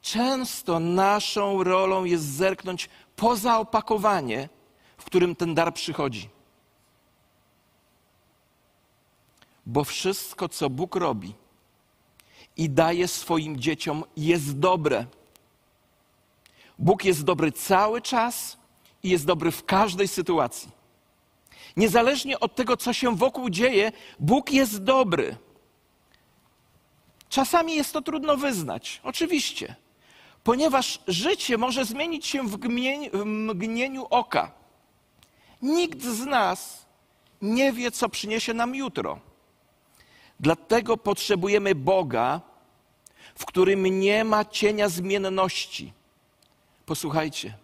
Często 0.02 0.80
naszą 0.80 1.64
rolą 1.64 2.04
jest 2.04 2.24
zerknąć 2.24 2.90
poza 3.16 3.60
opakowanie, 3.60 4.50
w 4.98 5.06
którym 5.06 5.36
ten 5.36 5.56
dar 5.56 5.74
przychodzi. 5.74 6.30
Bo 9.66 9.84
wszystko, 9.84 10.50
co 10.50 10.70
Bóg 10.70 10.96
robi 10.96 11.34
i 12.58 12.70
daje 12.70 13.08
swoim 13.08 13.60
dzieciom, 13.60 14.04
jest 14.18 14.60
dobre. 14.60 15.06
Bóg 16.80 17.06
jest 17.06 17.24
dobry 17.24 17.52
cały 17.52 18.02
czas 18.02 18.58
i 19.04 19.10
jest 19.10 19.26
dobry 19.26 19.52
w 19.52 19.66
każdej 19.66 20.08
sytuacji. 20.08 20.72
Niezależnie 21.78 22.40
od 22.40 22.56
tego, 22.56 22.78
co 22.78 22.94
się 22.94 23.16
wokół 23.16 23.50
dzieje, 23.50 23.92
Bóg 24.20 24.52
jest 24.52 24.84
dobry. 24.84 25.38
Czasami 27.30 27.76
jest 27.76 27.94
to 27.94 28.02
trudno 28.02 28.38
wyznać, 28.38 29.02
oczywiście, 29.04 29.76
ponieważ 30.44 31.00
życie 31.08 31.58
może 31.58 31.86
zmienić 31.86 32.26
się 32.26 32.44
w, 32.44 32.58
w 33.14 33.26
mgnieniu 33.26 34.06
oka. 34.10 34.52
Nikt 35.62 36.02
z 36.04 36.26
nas 36.26 36.86
nie 37.42 37.74
wie, 37.74 37.92
co 37.92 38.10
przyniesie 38.10 38.54
nam 38.54 38.76
jutro. 38.76 39.20
Dlatego 40.40 40.98
potrzebujemy 40.98 41.76
Boga, 41.76 42.42
w 43.36 43.46
którym 43.46 44.00
nie 44.00 44.24
ma 44.24 44.46
cienia 44.46 44.90
zmienności. 44.90 45.94
Posłuchajcie, 46.86 47.58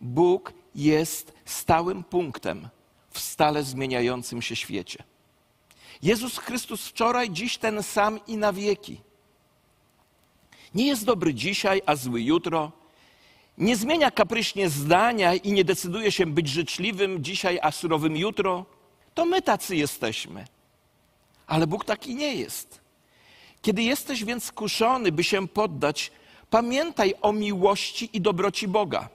Bóg 0.00 0.52
jest 0.74 1.32
stałym 1.44 2.04
punktem 2.04 2.68
w 3.10 3.18
stale 3.20 3.62
zmieniającym 3.62 4.42
się 4.42 4.56
świecie. 4.56 5.04
Jezus 6.02 6.38
Chrystus 6.38 6.88
wczoraj, 6.88 7.30
dziś 7.30 7.58
ten 7.58 7.82
sam 7.82 8.26
i 8.26 8.36
na 8.36 8.52
wieki. 8.52 9.00
Nie 10.74 10.86
jest 10.86 11.04
dobry 11.04 11.34
dzisiaj, 11.34 11.82
a 11.86 11.96
zły 11.96 12.22
jutro. 12.22 12.72
Nie 13.58 13.76
zmienia 13.76 14.10
kapryśnie 14.10 14.68
zdania 14.68 15.34
i 15.34 15.52
nie 15.52 15.64
decyduje 15.64 16.12
się 16.12 16.26
być 16.26 16.48
życzliwym 16.48 17.24
dzisiaj, 17.24 17.58
a 17.62 17.70
surowym 17.70 18.16
jutro. 18.16 18.66
To 19.14 19.24
my 19.24 19.42
tacy 19.42 19.76
jesteśmy. 19.76 20.44
Ale 21.46 21.66
Bóg 21.66 21.84
taki 21.84 22.14
nie 22.14 22.34
jest. 22.34 22.80
Kiedy 23.62 23.82
jesteś 23.82 24.24
więc 24.24 24.44
skuszony, 24.44 25.12
by 25.12 25.24
się 25.24 25.48
poddać, 25.48 26.12
pamiętaj 26.50 27.14
o 27.22 27.32
miłości 27.32 28.10
i 28.12 28.20
dobroci 28.20 28.68
Boga. 28.68 29.08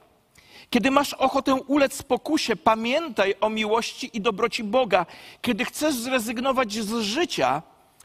Kiedy 0.69 0.91
masz 0.91 1.13
ochotę 1.13 1.55
ulec 1.55 2.03
pokusie, 2.03 2.55
pamiętaj 2.55 3.36
o 3.41 3.50
miłości 3.50 4.09
i 4.13 4.21
dobroci 4.21 4.63
Boga. 4.63 5.05
Kiedy 5.41 5.65
chcesz 5.65 5.95
zrezygnować 5.95 6.74
z 6.74 7.01
życia, 7.01 7.62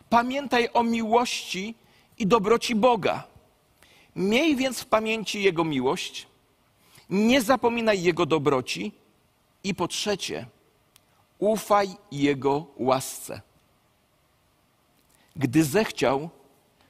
pamiętaj 0.08 0.68
o 0.72 0.82
miłości 0.82 1.74
i 2.18 2.26
dobroci 2.26 2.74
Boga. 2.74 3.24
Miej 4.16 4.56
więc 4.56 4.80
w 4.80 4.86
pamięci 4.86 5.42
Jego 5.42 5.64
miłość, 5.64 6.26
nie 7.10 7.42
zapominaj 7.42 8.02
Jego 8.02 8.26
dobroci 8.26 8.92
I 9.64 9.74
po 9.74 9.88
trzecie, 9.88 10.46
ufaj 11.38 11.88
Jego 12.12 12.66
łasce. 12.76 13.40
Gdy 15.36 15.64
zechciał, 15.64 16.30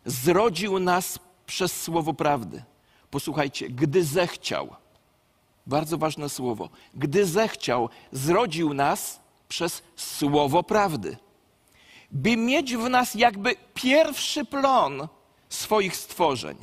zrodził 0.05 0.79
nas 0.79 1.19
przez 1.47 1.83
słowo 1.83 2.15
prawdy. 2.15 2.63
Posłuchajcie, 3.11 3.69
gdy 3.69 4.05
zechciał, 4.05 4.77
bardzo 5.67 5.99
ważne 5.99 6.29
słowo, 6.29 6.69
gdy 6.95 7.27
zechciał, 7.27 7.89
zrodził 8.13 8.75
nas 8.75 9.21
przez 9.49 9.83
słowo 9.97 10.63
prawdy, 10.63 11.17
by 12.11 12.37
mieć 12.37 12.77
w 12.77 12.89
nas 12.89 13.15
jakby 13.15 13.57
pierwszy 13.75 14.45
plon 14.45 15.09
swoich 15.49 15.97
stworzeń. 15.97 16.57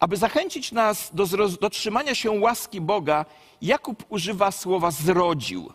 Aby 0.00 0.16
zachęcić 0.16 0.72
nas 0.72 1.10
do, 1.14 1.26
do 1.48 1.70
trzymania 1.70 2.14
się 2.14 2.30
łaski 2.30 2.80
Boga, 2.80 3.24
Jakub 3.62 4.04
używa 4.08 4.52
słowa 4.52 4.90
zrodził. 4.90 5.72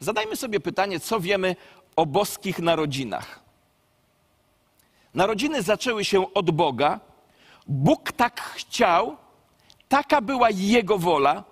Zadajmy 0.00 0.36
sobie 0.36 0.60
pytanie, 0.60 1.00
co 1.00 1.20
wiemy 1.20 1.56
o 1.96 2.06
boskich 2.06 2.58
narodzinach. 2.58 3.43
Narodziny 5.14 5.62
zaczęły 5.62 6.04
się 6.04 6.34
od 6.34 6.50
Boga. 6.50 7.00
Bóg 7.66 8.12
tak 8.12 8.40
chciał, 8.40 9.16
taka 9.88 10.20
była 10.20 10.50
Jego 10.50 10.98
wola. 10.98 11.44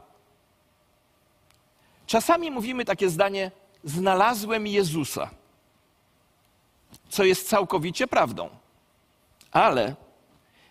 Czasami 2.07 2.51
mówimy 2.51 2.85
takie 2.85 3.11
zdanie: 3.11 3.51
Znalazłem 3.85 4.67
Jezusa, 4.67 5.31
co 7.09 7.25
jest 7.25 7.49
całkowicie 7.49 8.07
prawdą. 8.07 8.49
Ale 9.53 9.97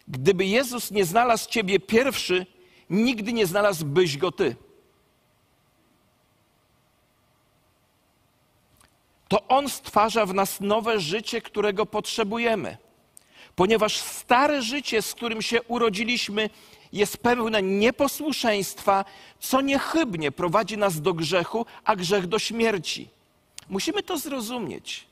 gdyby 0.08 0.46
Jezus 0.46 0.92
nie 0.92 1.06
znalazł 1.06 1.50
Ciebie 1.50 1.80
pierwszy, 1.80 2.46
nigdy 2.90 3.34
nie 3.34 3.46
znalazłbyś 3.46 4.18
go 4.18 4.32
Ty. 4.32 4.56
To 9.32 9.48
On 9.48 9.70
stwarza 9.70 10.26
w 10.26 10.34
nas 10.34 10.62
nowe 10.62 11.00
życie, 11.00 11.42
którego 11.42 11.86
potrzebujemy. 11.86 12.78
Ponieważ 13.56 13.98
stare 13.98 14.62
życie, 14.62 15.02
z 15.02 15.14
którym 15.14 15.42
się 15.42 15.64
urodziliśmy, 15.64 16.50
jest 16.94 17.18
pełne 17.18 17.62
nieposłuszeństwa, 17.62 19.06
co 19.40 19.62
niechybnie 19.62 20.32
prowadzi 20.32 20.78
nas 20.78 21.02
do 21.02 21.14
grzechu, 21.14 21.66
a 21.84 21.96
grzech 21.96 22.28
do 22.28 22.40
śmierci. 22.40 23.08
Musimy 23.70 24.04
to 24.04 24.18
zrozumieć, 24.18 25.08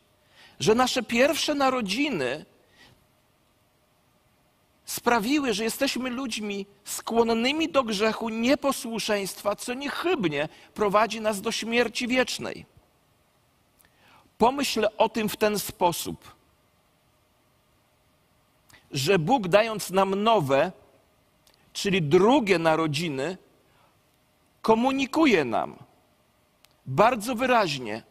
że 0.59 0.75
nasze 0.75 1.03
pierwsze 1.03 1.55
narodziny 1.55 2.45
sprawiły, 4.85 5.53
że 5.53 5.63
jesteśmy 5.63 6.09
ludźmi 6.09 6.65
skłonnymi 6.83 7.69
do 7.69 7.83
grzechu, 7.83 8.29
nieposłuszeństwa, 8.29 9.55
co 9.55 9.73
niechybnie 9.73 10.49
prowadzi 10.73 11.21
nas 11.21 11.41
do 11.41 11.51
śmierci 11.51 12.07
wiecznej. 12.07 12.78
Pomyśl 14.39 14.87
o 14.97 15.09
tym 15.09 15.29
w 15.29 15.37
ten 15.37 15.59
sposób, 15.59 16.35
że 18.91 19.19
Bóg 19.19 19.47
dając 19.47 19.89
nam 19.89 20.23
nowe, 20.23 20.71
czyli 21.73 22.01
drugie 22.01 22.59
narodziny, 22.59 23.37
komunikuje 24.61 25.45
nam 25.45 25.75
bardzo 26.85 27.35
wyraźnie, 27.35 28.03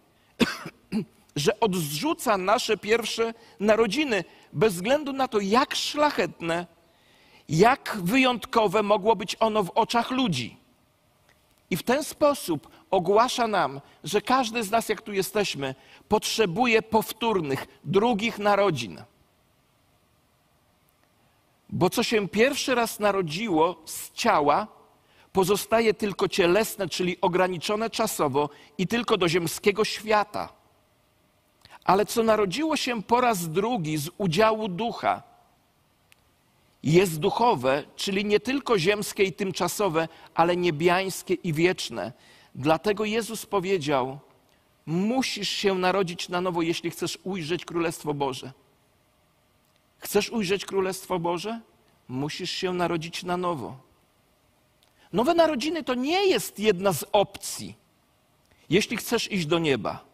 że 1.36 1.60
odrzuca 1.60 2.36
nasze 2.36 2.76
pierwsze 2.76 3.34
narodziny, 3.60 4.24
bez 4.52 4.74
względu 4.74 5.12
na 5.12 5.28
to, 5.28 5.40
jak 5.40 5.74
szlachetne, 5.74 6.66
jak 7.48 7.96
wyjątkowe 8.02 8.82
mogło 8.82 9.16
być 9.16 9.36
ono 9.40 9.62
w 9.62 9.70
oczach 9.70 10.10
ludzi. 10.10 10.56
I 11.70 11.76
w 11.76 11.82
ten 11.82 12.04
sposób 12.04 12.68
ogłasza 12.90 13.46
nam, 13.46 13.80
że 14.04 14.20
każdy 14.20 14.62
z 14.62 14.70
nas, 14.70 14.88
jak 14.88 15.02
tu 15.02 15.12
jesteśmy, 15.12 15.74
potrzebuje 16.08 16.82
powtórnych, 16.82 17.66
drugich 17.84 18.38
narodzin. 18.38 19.02
Bo 21.70 21.90
co 21.90 22.02
się 22.02 22.28
pierwszy 22.28 22.74
raz 22.74 23.00
narodziło 23.00 23.82
z 23.84 24.12
ciała, 24.12 24.66
pozostaje 25.32 25.94
tylko 25.94 26.28
cielesne, 26.28 26.88
czyli 26.88 27.20
ograniczone 27.20 27.90
czasowo 27.90 28.50
i 28.78 28.86
tylko 28.86 29.16
do 29.16 29.28
ziemskiego 29.28 29.84
świata. 29.84 30.48
Ale 31.84 32.06
co 32.06 32.22
narodziło 32.22 32.76
się 32.76 33.02
po 33.02 33.20
raz 33.20 33.48
drugi 33.50 33.96
z 33.96 34.10
udziału 34.18 34.68
ducha, 34.68 35.22
jest 36.82 37.20
duchowe, 37.20 37.84
czyli 37.96 38.24
nie 38.24 38.40
tylko 38.40 38.78
ziemskie 38.78 39.24
i 39.24 39.32
tymczasowe, 39.32 40.08
ale 40.34 40.56
niebiańskie 40.56 41.34
i 41.34 41.52
wieczne. 41.52 42.12
Dlatego 42.54 43.04
Jezus 43.04 43.46
powiedział: 43.46 44.18
Musisz 44.88 45.48
się 45.48 45.74
narodzić 45.74 46.28
na 46.28 46.40
nowo, 46.40 46.62
jeśli 46.62 46.90
chcesz 46.90 47.18
ujrzeć 47.24 47.64
Królestwo 47.64 48.14
Boże. 48.14 48.52
Chcesz 49.98 50.30
ujrzeć 50.30 50.64
Królestwo 50.64 51.18
Boże? 51.18 51.60
Musisz 52.08 52.50
się 52.50 52.72
narodzić 52.72 53.22
na 53.22 53.36
nowo. 53.36 53.76
Nowe 55.12 55.34
narodziny 55.34 55.84
to 55.84 55.94
nie 55.94 56.26
jest 56.26 56.58
jedna 56.58 56.92
z 56.92 57.04
opcji, 57.12 57.74
jeśli 58.70 58.96
chcesz 58.96 59.32
iść 59.32 59.46
do 59.46 59.58
nieba. 59.58 60.04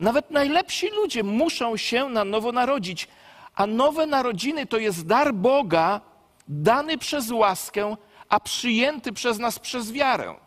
Nawet 0.00 0.30
najlepsi 0.30 0.88
ludzie 0.88 1.22
muszą 1.22 1.76
się 1.76 2.08
na 2.08 2.24
nowo 2.24 2.52
narodzić, 2.52 3.08
a 3.54 3.66
nowe 3.66 4.06
narodziny 4.06 4.66
to 4.66 4.78
jest 4.78 5.06
dar 5.06 5.34
Boga 5.34 6.00
dany 6.48 6.98
przez 6.98 7.30
łaskę, 7.30 7.96
a 8.28 8.40
przyjęty 8.40 9.12
przez 9.12 9.38
nas 9.38 9.58
przez 9.58 9.92
wiarę. 9.92 10.45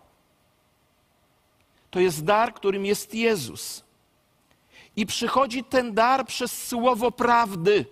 To 1.92 2.00
jest 2.00 2.26
dar, 2.26 2.54
którym 2.54 2.86
jest 2.86 3.14
Jezus. 3.14 3.84
I 4.96 5.06
przychodzi 5.06 5.64
ten 5.64 5.94
dar 5.94 6.26
przez 6.26 6.68
słowo 6.68 7.12
prawdy, 7.12 7.86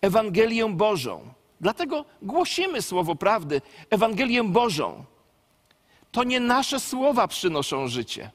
Ewangelię 0.00 0.68
Bożą. 0.68 1.34
Dlatego 1.60 2.04
głosimy 2.22 2.82
słowo 2.82 3.14
prawdy, 3.14 3.60
Ewangelię 3.90 4.44
Bożą. 4.44 5.04
To 6.12 6.24
nie 6.24 6.40
nasze 6.40 6.80
słowa 6.80 7.28
przynoszą 7.28 7.88
życie. 7.88 8.30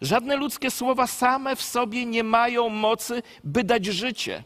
Żadne 0.00 0.36
ludzkie 0.36 0.70
słowa 0.70 1.06
same 1.06 1.56
w 1.56 1.62
sobie 1.62 2.06
nie 2.06 2.24
mają 2.24 2.68
mocy, 2.68 3.22
by 3.44 3.64
dać 3.64 3.86
życie. 3.86 4.44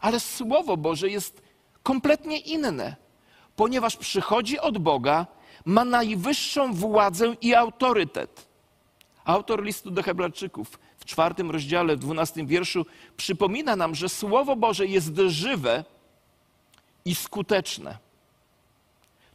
Ale 0.00 0.20
Słowo 0.20 0.76
Boże 0.76 1.08
jest 1.08 1.42
kompletnie 1.82 2.38
inne, 2.38 2.96
ponieważ 3.56 3.96
przychodzi 3.96 4.58
od 4.58 4.78
Boga, 4.78 5.26
ma 5.64 5.84
najwyższą 5.84 6.74
władzę 6.74 7.34
i 7.40 7.54
autorytet. 7.54 8.46
Autor 9.24 9.62
listu 9.62 9.90
do 9.90 10.02
Hebrajczyków 10.02 10.78
w 10.98 11.04
czwartym 11.04 11.50
rozdziale, 11.50 11.96
w 11.96 11.98
dwunastym 11.98 12.46
wierszu 12.46 12.86
przypomina 13.16 13.76
nam, 13.76 13.94
że 13.94 14.08
Słowo 14.08 14.56
Boże 14.56 14.86
jest 14.86 15.16
żywe 15.26 15.84
i 17.04 17.14
skuteczne. 17.14 17.98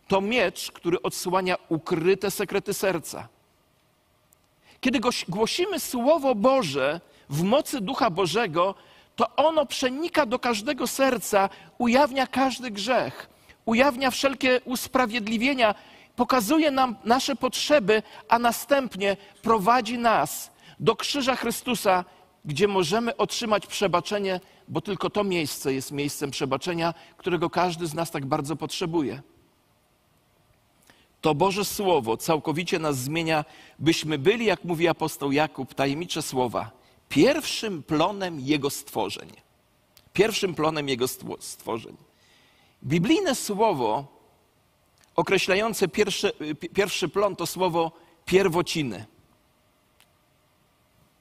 To 0.07 0.21
miecz, 0.21 0.71
który 0.71 1.01
odsłania 1.01 1.55
ukryte 1.69 2.31
sekrety 2.31 2.73
serca. 2.73 3.27
Kiedy 4.81 4.99
głosimy 5.29 5.79
Słowo 5.79 6.35
Boże 6.35 7.01
w 7.29 7.43
mocy 7.43 7.81
Ducha 7.81 8.09
Bożego, 8.09 8.75
to 9.15 9.35
ono 9.35 9.65
przenika 9.65 10.25
do 10.25 10.39
każdego 10.39 10.87
serca, 10.87 11.49
ujawnia 11.77 12.27
każdy 12.27 12.71
grzech, 12.71 13.29
ujawnia 13.65 14.11
wszelkie 14.11 14.61
usprawiedliwienia, 14.65 15.75
pokazuje 16.17 16.71
nam 16.71 16.95
nasze 17.05 17.35
potrzeby, 17.35 18.03
a 18.29 18.39
następnie 18.39 19.17
prowadzi 19.41 19.97
nas 19.97 20.51
do 20.79 20.95
krzyża 20.95 21.35
Chrystusa, 21.35 22.05
gdzie 22.45 22.67
możemy 22.67 23.17
otrzymać 23.17 23.67
przebaczenie, 23.67 24.39
bo 24.67 24.81
tylko 24.81 25.09
to 25.09 25.23
miejsce 25.23 25.73
jest 25.73 25.91
miejscem 25.91 26.31
przebaczenia, 26.31 26.93
którego 27.17 27.49
każdy 27.49 27.87
z 27.87 27.93
nas 27.93 28.11
tak 28.11 28.25
bardzo 28.25 28.55
potrzebuje. 28.55 29.21
To 31.21 31.35
Boże 31.35 31.65
Słowo 31.65 32.17
całkowicie 32.17 32.79
nas 32.79 32.97
zmienia, 32.97 33.45
byśmy 33.79 34.17
byli, 34.17 34.45
jak 34.45 34.63
mówi 34.63 34.87
apostoł 34.87 35.31
Jakub, 35.31 35.73
tajemnicze 35.73 36.21
słowa, 36.21 36.71
pierwszym 37.09 37.83
plonem 37.83 38.39
Jego 38.39 38.69
stworzeń. 38.69 39.29
Pierwszym 40.13 40.55
plonem 40.55 40.89
Jego 40.89 41.07
stworzeń. 41.39 41.97
Biblijne 42.83 43.35
słowo 43.35 44.16
określające 45.17 45.87
pierwszy, 45.87 46.31
pierwszy 46.73 47.09
plon 47.09 47.35
to 47.35 47.45
słowo 47.45 47.91
pierwociny. 48.25 49.05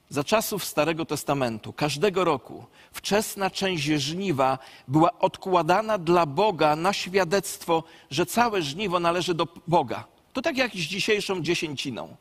Za 0.09 0.24
czasów 0.24 0.64
Starego 0.64 1.04
Testamentu, 1.04 1.72
każdego 1.72 2.24
roku, 2.24 2.64
wczesna 2.92 3.50
część 3.50 3.85
żniwa 3.85 4.59
była 4.88 5.18
odkładana 5.18 5.98
dla 5.98 6.26
Boga 6.26 6.76
na 6.76 6.92
świadectwo, 6.92 7.82
że 8.11 8.26
całe 8.26 8.62
żniwo 8.62 9.00
należy 9.00 9.35
do 9.35 9.48
Boga. 9.66 10.04
To 10.32 10.42
tak 10.42 10.56
jak 10.56 10.72
z 10.72 10.74
dzisiejszą 10.76 11.42
dziesięciną. 11.42 12.16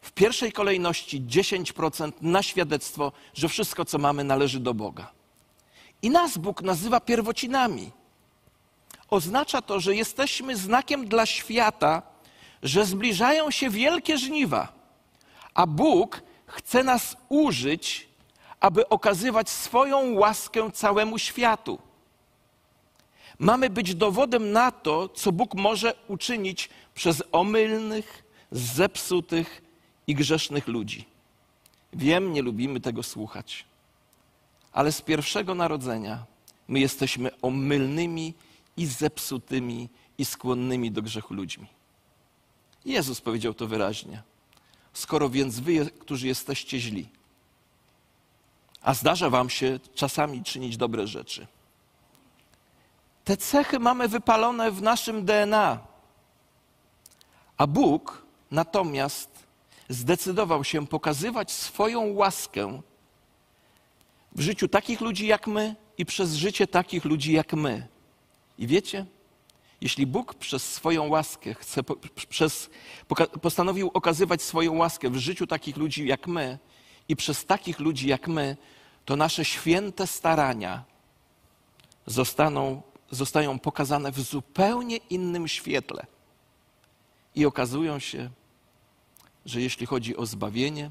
W 0.00 0.12
pierwszej 0.12 0.52
kolejności 0.52 1.22
10% 1.22 2.12
na 2.22 2.42
świadectwo, 2.42 3.12
że 3.34 3.48
wszystko, 3.48 3.84
co 3.84 3.98
mamy, 3.98 4.24
należy 4.24 4.60
do 4.60 4.74
Boga. 4.74 5.12
I 6.02 6.10
nas 6.10 6.38
Bóg 6.38 6.62
nazywa 6.62 7.00
pierwocinami. 7.00 7.90
Oznacza 9.10 9.62
to, 9.62 9.80
że 9.80 9.94
jesteśmy 9.94 10.56
znakiem 10.56 11.08
dla 11.08 11.26
świata, 11.26 12.02
że 12.62 12.84
zbliżają 12.84 13.50
się 13.50 13.70
wielkie 13.70 14.18
żniwa, 14.18 14.72
a 15.54 15.66
Bóg 15.66 16.22
chce 16.46 16.84
nas 16.84 17.16
użyć, 17.28 18.08
aby 18.60 18.88
okazywać 18.88 19.50
swoją 19.50 20.14
łaskę 20.14 20.70
całemu 20.72 21.18
światu. 21.18 21.78
Mamy 23.38 23.70
być 23.70 23.94
dowodem 23.94 24.52
na 24.52 24.70
to, 24.70 25.08
co 25.08 25.32
Bóg 25.32 25.54
może 25.54 25.94
uczynić 26.08 26.70
przez 26.94 27.22
omylnych, 27.32 28.24
zepsutych 28.50 29.62
i 30.06 30.14
grzesznych 30.14 30.66
ludzi. 30.68 31.04
Wiem, 31.92 32.32
nie 32.32 32.42
lubimy 32.42 32.80
tego 32.80 33.02
słuchać, 33.02 33.64
ale 34.72 34.92
z 34.92 35.00
pierwszego 35.00 35.54
narodzenia 35.54 36.24
my 36.68 36.80
jesteśmy 36.80 37.30
omylnymi 37.42 38.34
i 38.76 38.86
zepsutymi 38.86 39.88
i 40.18 40.24
skłonnymi 40.24 40.90
do 40.90 41.02
grzechu 41.02 41.34
ludźmi. 41.34 41.66
Jezus 42.84 43.20
powiedział 43.20 43.54
to 43.54 43.66
wyraźnie. 43.66 44.22
Skoro 44.92 45.30
więc 45.30 45.60
wy, 45.60 45.90
którzy 45.90 46.26
jesteście 46.26 46.80
źli, 46.80 47.08
a 48.82 48.94
zdarza 48.94 49.30
wam 49.30 49.50
się 49.50 49.80
czasami 49.94 50.42
czynić 50.42 50.76
dobre 50.76 51.06
rzeczy, 51.06 51.46
te 53.24 53.36
cechy 53.36 53.78
mamy 53.78 54.08
wypalone 54.08 54.70
w 54.70 54.82
naszym 54.82 55.24
DNA. 55.24 55.78
A 57.56 57.66
Bóg 57.66 58.22
natomiast 58.50 59.30
zdecydował 59.88 60.64
się 60.64 60.86
pokazywać 60.86 61.52
swoją 61.52 62.12
łaskę 62.12 62.80
w 64.32 64.40
życiu 64.40 64.68
takich 64.68 65.00
ludzi 65.00 65.26
jak 65.26 65.46
my 65.46 65.76
i 65.98 66.06
przez 66.06 66.34
życie 66.34 66.66
takich 66.66 67.04
ludzi 67.04 67.32
jak 67.32 67.52
my. 67.52 67.88
I 68.58 68.66
wiecie, 68.66 69.06
jeśli 69.80 70.06
Bóg 70.06 70.34
przez 70.34 70.74
swoją 70.74 71.08
łaskę 71.08 71.54
chce, 71.54 71.82
przez, 72.28 72.70
postanowił 73.42 73.90
okazywać 73.94 74.42
swoją 74.42 74.76
łaskę 74.76 75.10
w 75.10 75.16
życiu 75.16 75.46
takich 75.46 75.76
ludzi 75.76 76.06
jak 76.06 76.26
my 76.26 76.58
i 77.08 77.16
przez 77.16 77.44
takich 77.44 77.80
ludzi 77.80 78.08
jak 78.08 78.28
my, 78.28 78.56
to 79.04 79.16
nasze 79.16 79.44
święte 79.44 80.06
starania 80.06 80.84
zostaną, 82.06 82.82
zostają 83.10 83.58
pokazane 83.58 84.12
w 84.12 84.20
zupełnie 84.20 84.96
innym 84.96 85.48
świetle. 85.48 86.06
I 87.34 87.46
okazują 87.46 87.98
się, 87.98 88.30
że 89.44 89.60
jeśli 89.60 89.86
chodzi 89.86 90.16
o 90.16 90.26
zbawienie, 90.26 90.90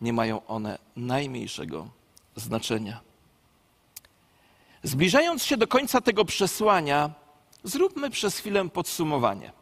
nie 0.00 0.12
mają 0.12 0.46
one 0.46 0.78
najmniejszego 0.96 1.88
znaczenia. 2.36 3.07
Zbliżając 4.82 5.44
się 5.44 5.56
do 5.56 5.66
końca 5.66 6.00
tego 6.00 6.24
przesłania, 6.24 7.10
zróbmy 7.64 8.10
przez 8.10 8.38
chwilę 8.38 8.68
podsumowanie. 8.68 9.52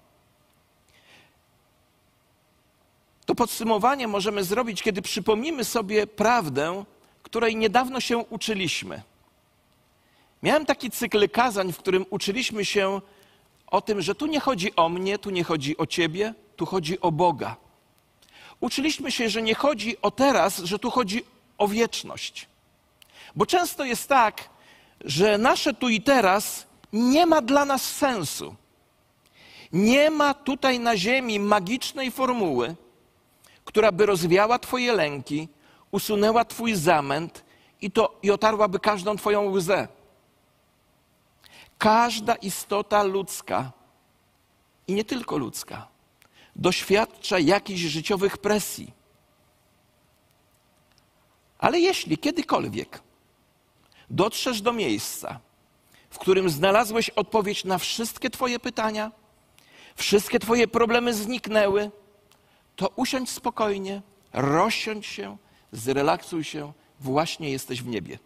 To 3.27 3.35
podsumowanie 3.35 4.09
możemy 4.09 4.45
zrobić, 4.45 4.83
kiedy 4.83 5.03
przypomnimy 5.03 5.65
sobie 5.65 6.07
prawdę, 6.07 6.85
której 7.23 7.57
niedawno 7.57 8.01
się 8.01 8.19
uczyliśmy. 8.19 9.03
Miałem 10.43 10.67
taki 10.67 10.91
cykl 10.91 11.29
kazań, 11.29 11.73
w 11.73 11.79
którym 11.79 12.07
uczyliśmy 12.11 12.65
się 12.65 13.01
o 13.67 13.81
tym, 13.81 14.03
że 14.03 14.15
tu 14.15 14.27
nie 14.27 14.41
chodzi 14.41 14.77
o 14.77 14.89
mnie, 14.89 15.19
tu 15.19 15.31
nie 15.31 15.45
chodzi 15.45 15.77
o 15.77 15.87
ciebie, 15.87 16.35
tu 16.57 16.67
chodzi 16.67 17.01
o 17.01 17.13
Boga. 17.13 17.57
Uczyliśmy 18.61 19.13
się, 19.13 19.29
że 19.29 19.43
nie 19.43 19.55
chodzi 19.55 20.01
o 20.03 20.11
teraz, 20.11 20.59
że 20.59 20.79
tu 20.79 20.91
chodzi 20.91 21.23
o 21.59 21.69
wieczność. 21.69 22.49
Bo 23.37 23.47
często 23.47 23.85
jest 23.85 24.09
tak, 24.09 24.49
że 25.05 25.39
nasze 25.39 25.75
tu 25.75 25.89
i 25.89 26.01
teraz 26.01 26.67
nie 26.93 27.27
ma 27.27 27.43
dla 27.43 27.65
nas 27.65 27.83
sensu. 27.83 28.55
Nie 29.73 30.11
ma 30.11 30.35
tutaj 30.35 30.81
na 30.81 30.97
ziemi 30.97 31.41
magicznej 31.41 32.11
formuły, 32.11 32.75
która 33.65 33.93
by 33.93 34.07
rozwiała 34.07 34.59
Twoje 34.59 34.93
lęki, 34.93 35.49
usunęła 35.91 36.45
Twój 36.45 36.75
zamęt 36.75 37.45
i, 37.81 37.91
to, 37.91 38.19
i 38.23 38.31
otarłaby 38.31 38.79
każdą 38.81 39.17
Twoją 39.17 39.51
łzę. 39.51 39.89
Każda 41.79 42.35
istota 42.35 43.03
ludzka, 43.03 43.73
i 44.87 44.93
nie 44.93 45.05
tylko 45.05 45.39
ludzka, 45.39 45.89
doświadcza 46.57 47.39
jakichś 47.39 47.81
życiowych 47.81 48.39
presji. 48.39 48.93
Ale 51.59 51.81
jeśli 51.81 52.19
kiedykolwiek 52.19 53.06
dotrzesz 54.11 54.63
do 54.63 54.73
miejsca, 54.73 55.41
w 56.11 56.19
którym 56.19 56.51
znalazłeś 56.51 57.11
odpowiedź 57.11 57.65
na 57.65 57.79
wszystkie 57.79 58.31
Twoje 58.31 58.59
pytania, 58.59 59.13
wszystkie 59.97 60.39
Twoje 60.39 60.69
problemy 60.69 61.15
zniknęły, 61.15 61.91
to 62.77 62.89
usiądź 62.97 63.31
spokojnie, 63.31 64.03
rozsiądź 64.33 65.07
się, 65.07 65.37
zrelaksuj 65.73 66.45
się, 66.45 66.73
właśnie 67.01 67.51
jesteś 67.51 67.83
w 67.83 67.87
niebie. 67.87 68.19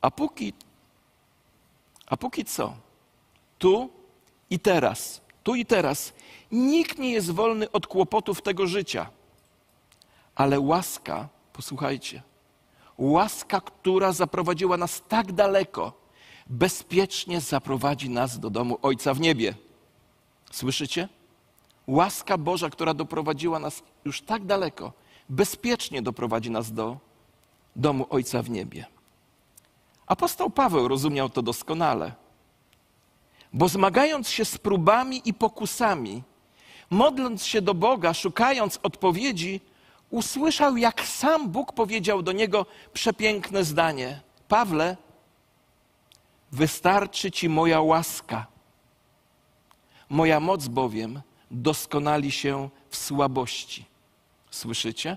A 0.00 0.10
póki, 0.10 0.52
a 2.06 2.16
póki 2.16 2.44
co, 2.44 2.76
tu 3.58 3.90
i 4.50 4.58
teraz, 4.58 5.20
tu 5.42 5.54
i 5.54 5.66
teraz, 5.66 6.12
nikt 6.52 6.98
nie 6.98 7.12
jest 7.12 7.30
wolny 7.30 7.70
od 7.70 7.86
kłopotów 7.86 8.42
tego 8.42 8.66
życia. 8.66 9.10
Ale 10.34 10.60
łaska, 10.60 11.28
posłuchajcie, 11.52 12.22
łaska, 12.98 13.60
która 13.60 14.12
zaprowadziła 14.12 14.76
nas 14.76 15.02
tak 15.08 15.32
daleko, 15.32 15.92
bezpiecznie 16.46 17.40
zaprowadzi 17.40 18.10
nas 18.10 18.38
do 18.38 18.50
domu 18.50 18.78
Ojca 18.82 19.14
w 19.14 19.20
niebie. 19.20 19.54
Słyszycie? 20.52 21.08
Łaska 21.86 22.38
Boża, 22.38 22.70
która 22.70 22.94
doprowadziła 22.94 23.58
nas 23.58 23.82
już 24.04 24.22
tak 24.22 24.44
daleko, 24.44 24.92
bezpiecznie 25.28 26.02
doprowadzi 26.02 26.50
nas 26.50 26.72
do 26.72 26.96
domu 27.76 28.06
Ojca 28.10 28.42
w 28.42 28.50
niebie. 28.50 28.86
Apostoł 30.06 30.50
Paweł 30.50 30.88
rozumiał 30.88 31.30
to 31.30 31.42
doskonale, 31.42 32.12
bo 33.52 33.68
zmagając 33.68 34.28
się 34.28 34.44
z 34.44 34.58
próbami 34.58 35.22
i 35.24 35.34
pokusami, 35.34 36.22
modląc 36.90 37.44
się 37.44 37.62
do 37.62 37.74
Boga, 37.74 38.14
szukając 38.14 38.78
odpowiedzi, 38.82 39.60
usłyszał, 40.14 40.76
jak 40.76 41.00
sam 41.06 41.50
Bóg 41.50 41.72
powiedział 41.72 42.22
do 42.22 42.32
niego 42.32 42.66
przepiękne 42.92 43.64
zdanie: 43.64 44.20
Pawle, 44.48 44.96
wystarczy 46.52 47.30
ci 47.30 47.48
moja 47.48 47.80
łaska. 47.80 48.46
Moja 50.08 50.40
moc 50.40 50.68
bowiem 50.68 51.20
doskonali 51.50 52.30
się 52.30 52.68
w 52.90 52.96
słabości. 52.96 53.84
Słyszycie? 54.50 55.16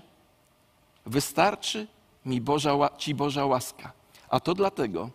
Wystarczy 1.06 1.86
mi 2.26 2.40
Boża, 2.40 2.72
ci 2.98 3.14
Boża 3.14 3.46
łaska. 3.46 3.92
A 4.28 4.40
to 4.40 4.54
dlatego, 4.54 5.10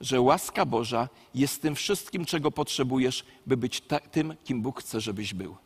że 0.00 0.20
łaska 0.20 0.66
Boża 0.66 1.08
jest 1.34 1.62
tym 1.62 1.74
wszystkim, 1.74 2.24
czego 2.24 2.50
potrzebujesz, 2.50 3.24
by 3.46 3.56
być 3.56 3.80
ta, 3.80 4.00
tym, 4.00 4.36
kim 4.44 4.62
Bóg 4.62 4.80
chce, 4.80 5.00
żebyś 5.00 5.34
był. 5.34 5.56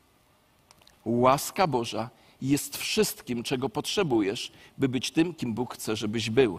Łaska 1.05 1.67
Boża 1.67 2.11
jest 2.43 2.77
wszystkim, 2.77 3.43
czego 3.43 3.69
potrzebujesz, 3.69 4.53
by 4.79 4.89
być 4.89 5.11
tym, 5.11 5.35
kim 5.35 5.55
Bóg 5.55 5.75
chce, 5.75 5.97
żebyś 5.97 6.31
był. 6.31 6.59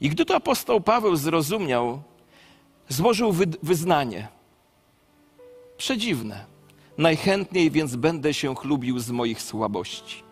I 0.00 0.08
gdy 0.08 0.24
to 0.24 0.36
apostoł 0.36 0.80
Paweł 0.80 1.16
zrozumiał, 1.16 2.02
złożył 2.88 3.34
wyznanie. 3.62 4.28
Przedziwne. 5.76 6.44
Najchętniej 6.98 7.70
więc 7.70 7.96
będę 7.96 8.34
się 8.34 8.54
chlubił 8.54 8.98
z 8.98 9.10
moich 9.10 9.42
słabości, 9.42 10.22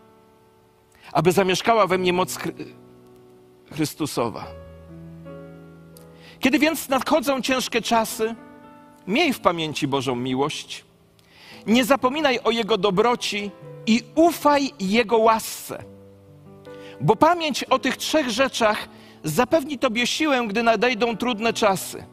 aby 1.12 1.32
zamieszkała 1.32 1.86
we 1.86 1.98
mnie 1.98 2.12
moc 2.12 2.38
Chrystusowa. 3.72 4.46
Kiedy 6.40 6.58
więc 6.58 6.88
nadchodzą 6.88 7.42
ciężkie 7.42 7.82
czasy, 7.82 8.34
miej 9.06 9.32
w 9.32 9.40
pamięci 9.40 9.88
Bożą 9.88 10.16
miłość, 10.16 10.83
nie 11.66 11.84
zapominaj 11.84 12.40
o 12.44 12.50
Jego 12.50 12.78
dobroci 12.78 13.50
i 13.86 14.02
ufaj 14.14 14.70
Jego 14.80 15.18
łasce. 15.18 15.84
Bo 17.00 17.16
pamięć 17.16 17.64
o 17.64 17.78
tych 17.78 17.96
trzech 17.96 18.30
rzeczach 18.30 18.88
zapewni 19.24 19.78
Tobie 19.78 20.06
siłę, 20.06 20.46
gdy 20.48 20.62
nadejdą 20.62 21.16
trudne 21.16 21.52
czasy. 21.52 22.04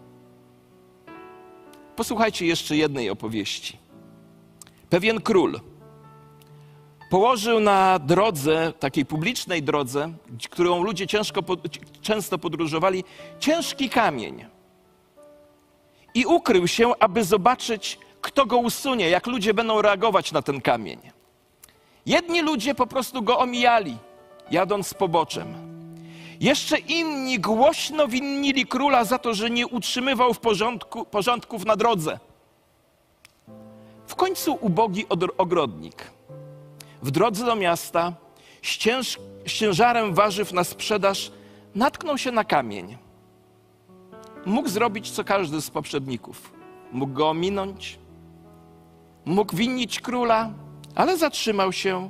Posłuchajcie 1.95 2.45
jeszcze 2.45 2.75
jednej 2.75 3.09
opowieści. 3.09 3.77
Pewien 4.89 5.21
król 5.21 5.59
położył 7.09 7.59
na 7.59 7.99
drodze, 7.99 8.73
takiej 8.79 9.05
publicznej 9.05 9.63
drodze, 9.63 10.13
którą 10.49 10.83
ludzie 10.83 11.07
ciężko, 11.07 11.41
często 12.01 12.37
podróżowali, 12.37 13.03
ciężki 13.39 13.89
kamień. 13.89 14.45
I 16.13 16.25
ukrył 16.25 16.67
się, 16.67 16.91
aby 16.99 17.23
zobaczyć, 17.23 17.99
kto 18.21 18.45
go 18.45 18.57
usunie, 18.57 19.09
jak 19.09 19.27
ludzie 19.27 19.53
będą 19.53 19.81
reagować 19.81 20.31
na 20.31 20.41
ten 20.41 20.61
kamień. 20.61 20.99
Jedni 22.05 22.41
ludzie 22.41 22.75
po 22.75 22.87
prostu 22.87 23.21
go 23.21 23.39
omijali, 23.39 23.97
jadąc 24.51 24.93
poboczem. 24.93 25.71
Jeszcze 26.39 26.77
inni 26.77 27.39
głośno 27.39 28.07
winnili 28.07 28.65
króla 28.65 29.03
za 29.03 29.17
to, 29.19 29.33
że 29.33 29.49
nie 29.49 29.67
utrzymywał 29.67 30.33
w 30.33 30.39
porządku, 30.39 31.05
porządków 31.05 31.65
na 31.65 31.75
drodze. 31.75 32.19
W 34.07 34.15
końcu 34.15 34.57
ubogi 34.61 35.05
ogrodnik 35.37 36.11
w 37.01 37.11
drodze 37.11 37.45
do 37.45 37.55
miasta 37.55 38.13
z, 38.61 38.77
cięż, 38.77 39.19
z 39.47 39.51
ciężarem 39.51 40.13
warzyw 40.13 40.53
na 40.53 40.63
sprzedaż 40.63 41.31
natknął 41.75 42.17
się 42.17 42.31
na 42.31 42.43
kamień. 42.43 42.97
Mógł 44.45 44.69
zrobić 44.69 45.11
co 45.11 45.23
każdy 45.23 45.61
z 45.61 45.69
poprzedników. 45.69 46.53
Mógł 46.91 47.13
go 47.13 47.29
ominąć, 47.29 47.99
mógł 49.25 49.55
winnić 49.55 49.99
króla, 49.99 50.49
ale 50.95 51.17
zatrzymał 51.17 51.73
się, 51.73 52.09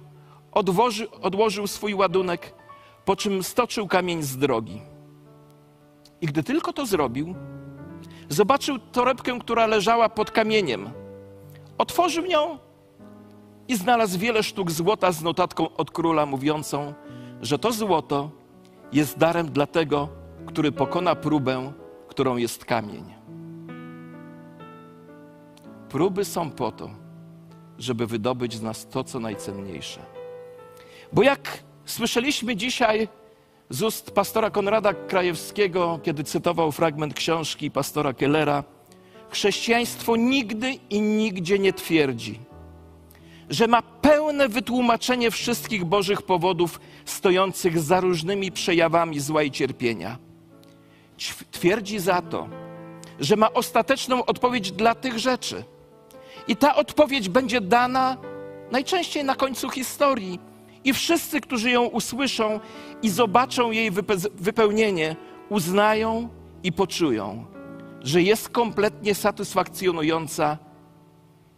odłoży, 0.51 1.11
odłożył 1.11 1.67
swój 1.67 1.93
ładunek, 1.93 2.53
po 3.05 3.15
czym 3.15 3.43
stoczył 3.43 3.87
kamień 3.87 4.23
z 4.23 4.37
drogi. 4.37 4.81
I 6.21 6.25
gdy 6.25 6.43
tylko 6.43 6.73
to 6.73 6.85
zrobił, 6.85 7.35
zobaczył 8.29 8.79
torebkę, 8.79 9.39
która 9.39 9.67
leżała 9.67 10.09
pod 10.09 10.31
kamieniem. 10.31 10.89
Otworzył 11.77 12.25
ją 12.25 12.57
i 13.67 13.75
znalazł 13.75 14.19
wiele 14.19 14.43
sztuk 14.43 14.71
złota 14.71 15.11
z 15.11 15.23
notatką 15.23 15.75
od 15.75 15.91
króla 15.91 16.25
mówiącą, 16.25 16.93
że 17.41 17.59
to 17.59 17.71
złoto 17.71 18.29
jest 18.93 19.17
darem 19.17 19.51
dla 19.51 19.67
tego, 19.67 20.09
który 20.45 20.71
pokona 20.71 21.15
próbę, 21.15 21.73
którą 22.07 22.37
jest 22.37 22.65
kamień. 22.65 23.13
Próby 25.89 26.25
są 26.25 26.51
po 26.51 26.71
to, 26.71 26.89
żeby 27.83 28.07
wydobyć 28.07 28.53
z 28.53 28.61
nas 28.61 28.87
to, 28.87 29.03
co 29.03 29.19
najcenniejsze. 29.19 29.99
Bo 31.13 31.23
jak 31.23 31.63
słyszeliśmy 31.85 32.55
dzisiaj 32.55 33.07
z 33.69 33.83
ust 33.83 34.11
pastora 34.11 34.49
Konrada 34.49 34.93
Krajewskiego, 34.93 35.99
kiedy 36.03 36.23
cytował 36.23 36.71
fragment 36.71 37.13
książki 37.13 37.71
pastora 37.71 38.13
Kellera, 38.13 38.63
chrześcijaństwo 39.29 40.15
nigdy 40.15 40.73
i 40.89 41.01
nigdzie 41.01 41.59
nie 41.59 41.73
twierdzi, 41.73 42.39
że 43.49 43.67
ma 43.67 43.81
pełne 43.81 44.49
wytłumaczenie 44.49 45.31
wszystkich 45.31 45.85
Bożych 45.85 46.21
powodów 46.21 46.79
stojących 47.05 47.79
za 47.79 47.99
różnymi 47.99 48.51
przejawami 48.51 49.19
zła 49.19 49.43
i 49.43 49.51
cierpienia. 49.51 50.17
Twierdzi 51.51 51.99
za 51.99 52.21
to, 52.21 52.47
że 53.19 53.35
ma 53.35 53.53
ostateczną 53.53 54.25
odpowiedź 54.25 54.71
dla 54.71 54.95
tych 54.95 55.19
rzeczy. 55.19 55.63
I 56.47 56.55
ta 56.55 56.75
odpowiedź 56.75 57.29
będzie 57.29 57.61
dana 57.61 58.17
najczęściej 58.71 59.23
na 59.23 59.35
końcu 59.35 59.69
historii. 59.69 60.39
I 60.83 60.93
wszyscy, 60.93 61.41
którzy 61.41 61.71
ją 61.71 61.85
usłyszą 61.85 62.59
i 63.01 63.09
zobaczą 63.09 63.71
jej 63.71 63.91
wype- 63.91 64.29
wypełnienie, 64.35 65.15
uznają 65.49 66.29
i 66.63 66.71
poczują, 66.71 67.45
że 68.01 68.21
jest 68.21 68.49
kompletnie 68.49 69.15
satysfakcjonująca 69.15 70.57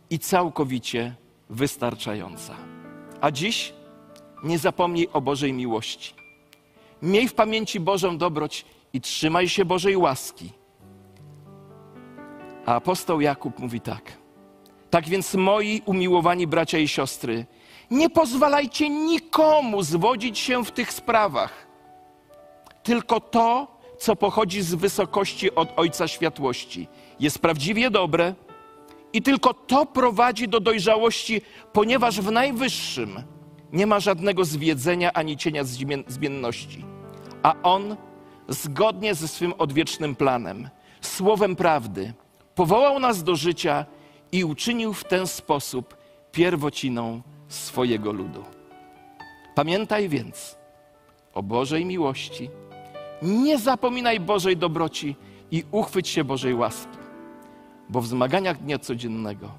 i 0.09 0.19
całkowicie 0.19 1.15
wystarczająca. 1.49 2.55
A 3.21 3.31
dziś 3.31 3.73
nie 4.43 4.57
zapomnij 4.59 5.07
o 5.13 5.21
Bożej 5.21 5.53
miłości. 5.53 6.13
Miej 7.01 7.27
w 7.27 7.33
pamięci 7.33 7.79
Bożą 7.79 8.17
dobroć 8.17 8.65
i 8.93 9.01
trzymaj 9.01 9.49
się 9.49 9.65
Bożej 9.65 9.97
łaski. 9.97 10.49
A 12.65 12.75
apostoł 12.75 13.21
Jakub 13.21 13.59
mówi 13.59 13.81
tak. 13.81 14.22
Tak 14.93 15.09
więc, 15.09 15.33
moi 15.33 15.81
umiłowani 15.85 16.47
bracia 16.47 16.77
i 16.77 16.87
siostry, 16.87 17.45
nie 17.91 18.09
pozwalajcie 18.09 18.89
nikomu 18.89 19.83
zwodzić 19.83 20.39
się 20.39 20.65
w 20.65 20.71
tych 20.71 20.93
sprawach. 20.93 21.67
Tylko 22.83 23.19
to, 23.19 23.67
co 23.99 24.15
pochodzi 24.15 24.61
z 24.61 24.73
wysokości 24.75 25.55
od 25.55 25.73
Ojca 25.75 26.07
Światłości, 26.07 26.87
jest 27.19 27.39
prawdziwie 27.39 27.89
dobre 27.89 28.35
i 29.13 29.21
tylko 29.21 29.53
to 29.53 29.85
prowadzi 29.85 30.47
do 30.47 30.59
dojrzałości, 30.59 31.41
ponieważ 31.73 32.21
w 32.21 32.31
Najwyższym 32.31 33.23
nie 33.71 33.87
ma 33.87 33.99
żadnego 33.99 34.45
zwiedzenia 34.45 35.13
ani 35.13 35.37
cienia 35.37 35.63
zmien- 35.63 36.03
zmienności. 36.07 36.85
A 37.43 37.55
On, 37.63 37.95
zgodnie 38.47 39.15
ze 39.15 39.27
swym 39.27 39.53
odwiecznym 39.57 40.15
planem, 40.15 40.69
słowem 41.01 41.55
prawdy, 41.55 42.13
powołał 42.55 42.99
nas 42.99 43.23
do 43.23 43.35
życia 43.35 43.85
i 44.33 44.43
uczynił 44.43 44.93
w 44.93 45.03
ten 45.03 45.27
sposób 45.27 45.97
pierwociną 46.31 47.21
swojego 47.47 48.11
ludu. 48.11 48.43
Pamiętaj 49.55 50.09
więc 50.09 50.57
o 51.33 51.43
Bożej 51.43 51.85
miłości, 51.85 52.49
nie 53.21 53.59
zapominaj 53.59 54.19
Bożej 54.19 54.57
dobroci 54.57 55.15
i 55.51 55.63
uchwyć 55.71 56.07
się 56.07 56.23
Bożej 56.23 56.53
łaski, 56.53 56.97
bo 57.89 58.01
w 58.01 58.07
zmaganiach 58.07 58.57
dnia 58.57 58.79
codziennego 58.79 59.51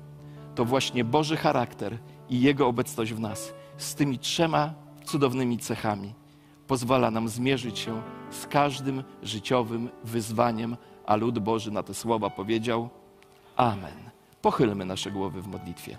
to 0.54 0.64
właśnie 0.64 1.04
Boży 1.04 1.36
charakter 1.36 1.98
i 2.30 2.40
Jego 2.40 2.66
obecność 2.66 3.12
w 3.12 3.20
nas 3.20 3.54
z 3.76 3.94
tymi 3.94 4.18
trzema 4.18 4.74
cudownymi 5.04 5.58
cechami 5.58 6.14
pozwala 6.66 7.10
nam 7.10 7.28
zmierzyć 7.28 7.78
się 7.78 8.02
z 8.30 8.46
każdym 8.46 9.04
życiowym 9.22 9.90
wyzwaniem, 10.04 10.76
a 11.06 11.16
lud 11.16 11.38
Boży 11.38 11.70
na 11.70 11.82
te 11.82 11.94
słowa 11.94 12.30
powiedział 12.30 12.88
Amen. 13.56 14.03
Pochylmy 14.44 14.84
nasze 14.84 15.10
głowy 15.10 15.42
w 15.42 15.46
modlitwie. 15.46 15.96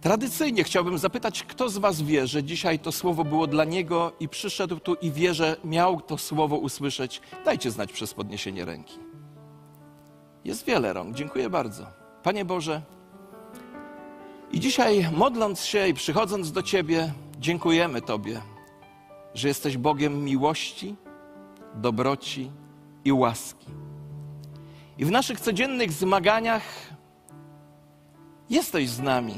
Tradycyjnie 0.00 0.64
chciałbym 0.64 0.98
zapytać, 0.98 1.42
kto 1.42 1.68
z 1.68 1.78
Was 1.78 2.02
wie, 2.02 2.26
że 2.26 2.44
dzisiaj 2.44 2.78
to 2.78 2.92
słowo 2.92 3.24
było 3.24 3.46
dla 3.46 3.64
niego 3.64 4.12
i 4.20 4.28
przyszedł 4.28 4.80
tu 4.80 4.94
i 4.94 5.10
wie, 5.10 5.34
że 5.34 5.56
miał 5.64 6.00
to 6.00 6.18
słowo 6.18 6.56
usłyszeć. 6.56 7.20
Dajcie 7.44 7.70
znać 7.70 7.92
przez 7.92 8.14
podniesienie 8.14 8.64
ręki. 8.64 8.98
Jest 10.44 10.66
wiele 10.66 10.92
rąk. 10.92 11.16
Dziękuję 11.16 11.50
bardzo. 11.50 11.86
Panie 12.22 12.44
Boże, 12.44 12.82
i 14.50 14.60
dzisiaj 14.60 15.08
modląc 15.12 15.64
się 15.64 15.88
i 15.88 15.94
przychodząc 15.94 16.52
do 16.52 16.62
Ciebie, 16.62 17.12
dziękujemy 17.38 18.02
Tobie, 18.02 18.40
że 19.34 19.48
jesteś 19.48 19.76
Bogiem 19.76 20.24
miłości, 20.24 20.96
dobroci 21.74 22.50
i 23.04 23.12
łaski. 23.12 23.66
I 24.98 25.04
w 25.04 25.10
naszych 25.10 25.40
codziennych 25.40 25.92
zmaganiach 25.92 26.62
jesteś 28.50 28.88
z 28.88 29.00
nami. 29.00 29.34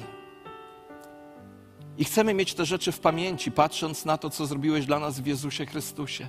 I 1.99 2.05
chcemy 2.05 2.35
mieć 2.35 2.55
te 2.55 2.65
rzeczy 2.65 2.93
w 2.93 3.01
pamięci, 3.01 3.53
patrząc 3.53 4.05
na 4.05 4.19
to, 4.19 4.31
co 4.31 4.47
zrobiłeś 4.47 4.87
dla 4.87 4.99
nas 4.99 5.21
w 5.21 5.27
Jezusie 5.27 5.67
Chrystusie. 5.67 6.29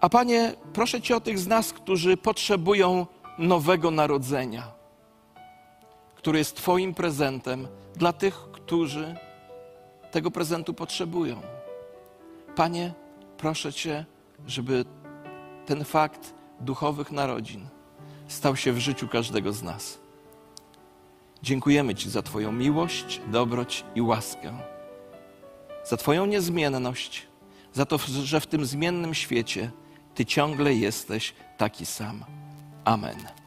A 0.00 0.08
Panie, 0.08 0.54
proszę 0.72 1.02
Cię 1.02 1.16
o 1.16 1.20
tych 1.20 1.38
z 1.38 1.46
nas, 1.46 1.72
którzy 1.72 2.16
potrzebują 2.16 3.06
nowego 3.38 3.90
narodzenia, 3.90 4.72
który 6.14 6.38
jest 6.38 6.56
Twoim 6.56 6.94
prezentem 6.94 7.68
dla 7.96 8.12
tych, 8.12 8.34
którzy 8.34 9.16
tego 10.10 10.30
prezentu 10.30 10.74
potrzebują. 10.74 11.40
Panie, 12.56 12.92
proszę 13.36 13.72
Cię, 13.72 14.04
żeby 14.46 14.84
ten 15.66 15.84
fakt 15.84 16.34
duchowych 16.60 17.12
narodzin 17.12 17.68
stał 18.28 18.56
się 18.56 18.72
w 18.72 18.78
życiu 18.78 19.08
każdego 19.08 19.52
z 19.52 19.62
nas. 19.62 19.98
Dziękujemy 21.42 21.94
Ci 21.94 22.10
za 22.10 22.22
Twoją 22.22 22.52
miłość, 22.52 23.20
dobroć 23.26 23.84
i 23.94 24.00
łaskę, 24.02 24.58
za 25.84 25.96
Twoją 25.96 26.26
niezmienność, 26.26 27.26
za 27.72 27.86
to, 27.86 27.98
że 28.24 28.40
w 28.40 28.46
tym 28.46 28.66
zmiennym 28.66 29.14
świecie 29.14 29.70
Ty 30.14 30.26
ciągle 30.26 30.74
jesteś 30.74 31.34
taki 31.58 31.86
sam. 31.86 32.24
Amen. 32.84 33.43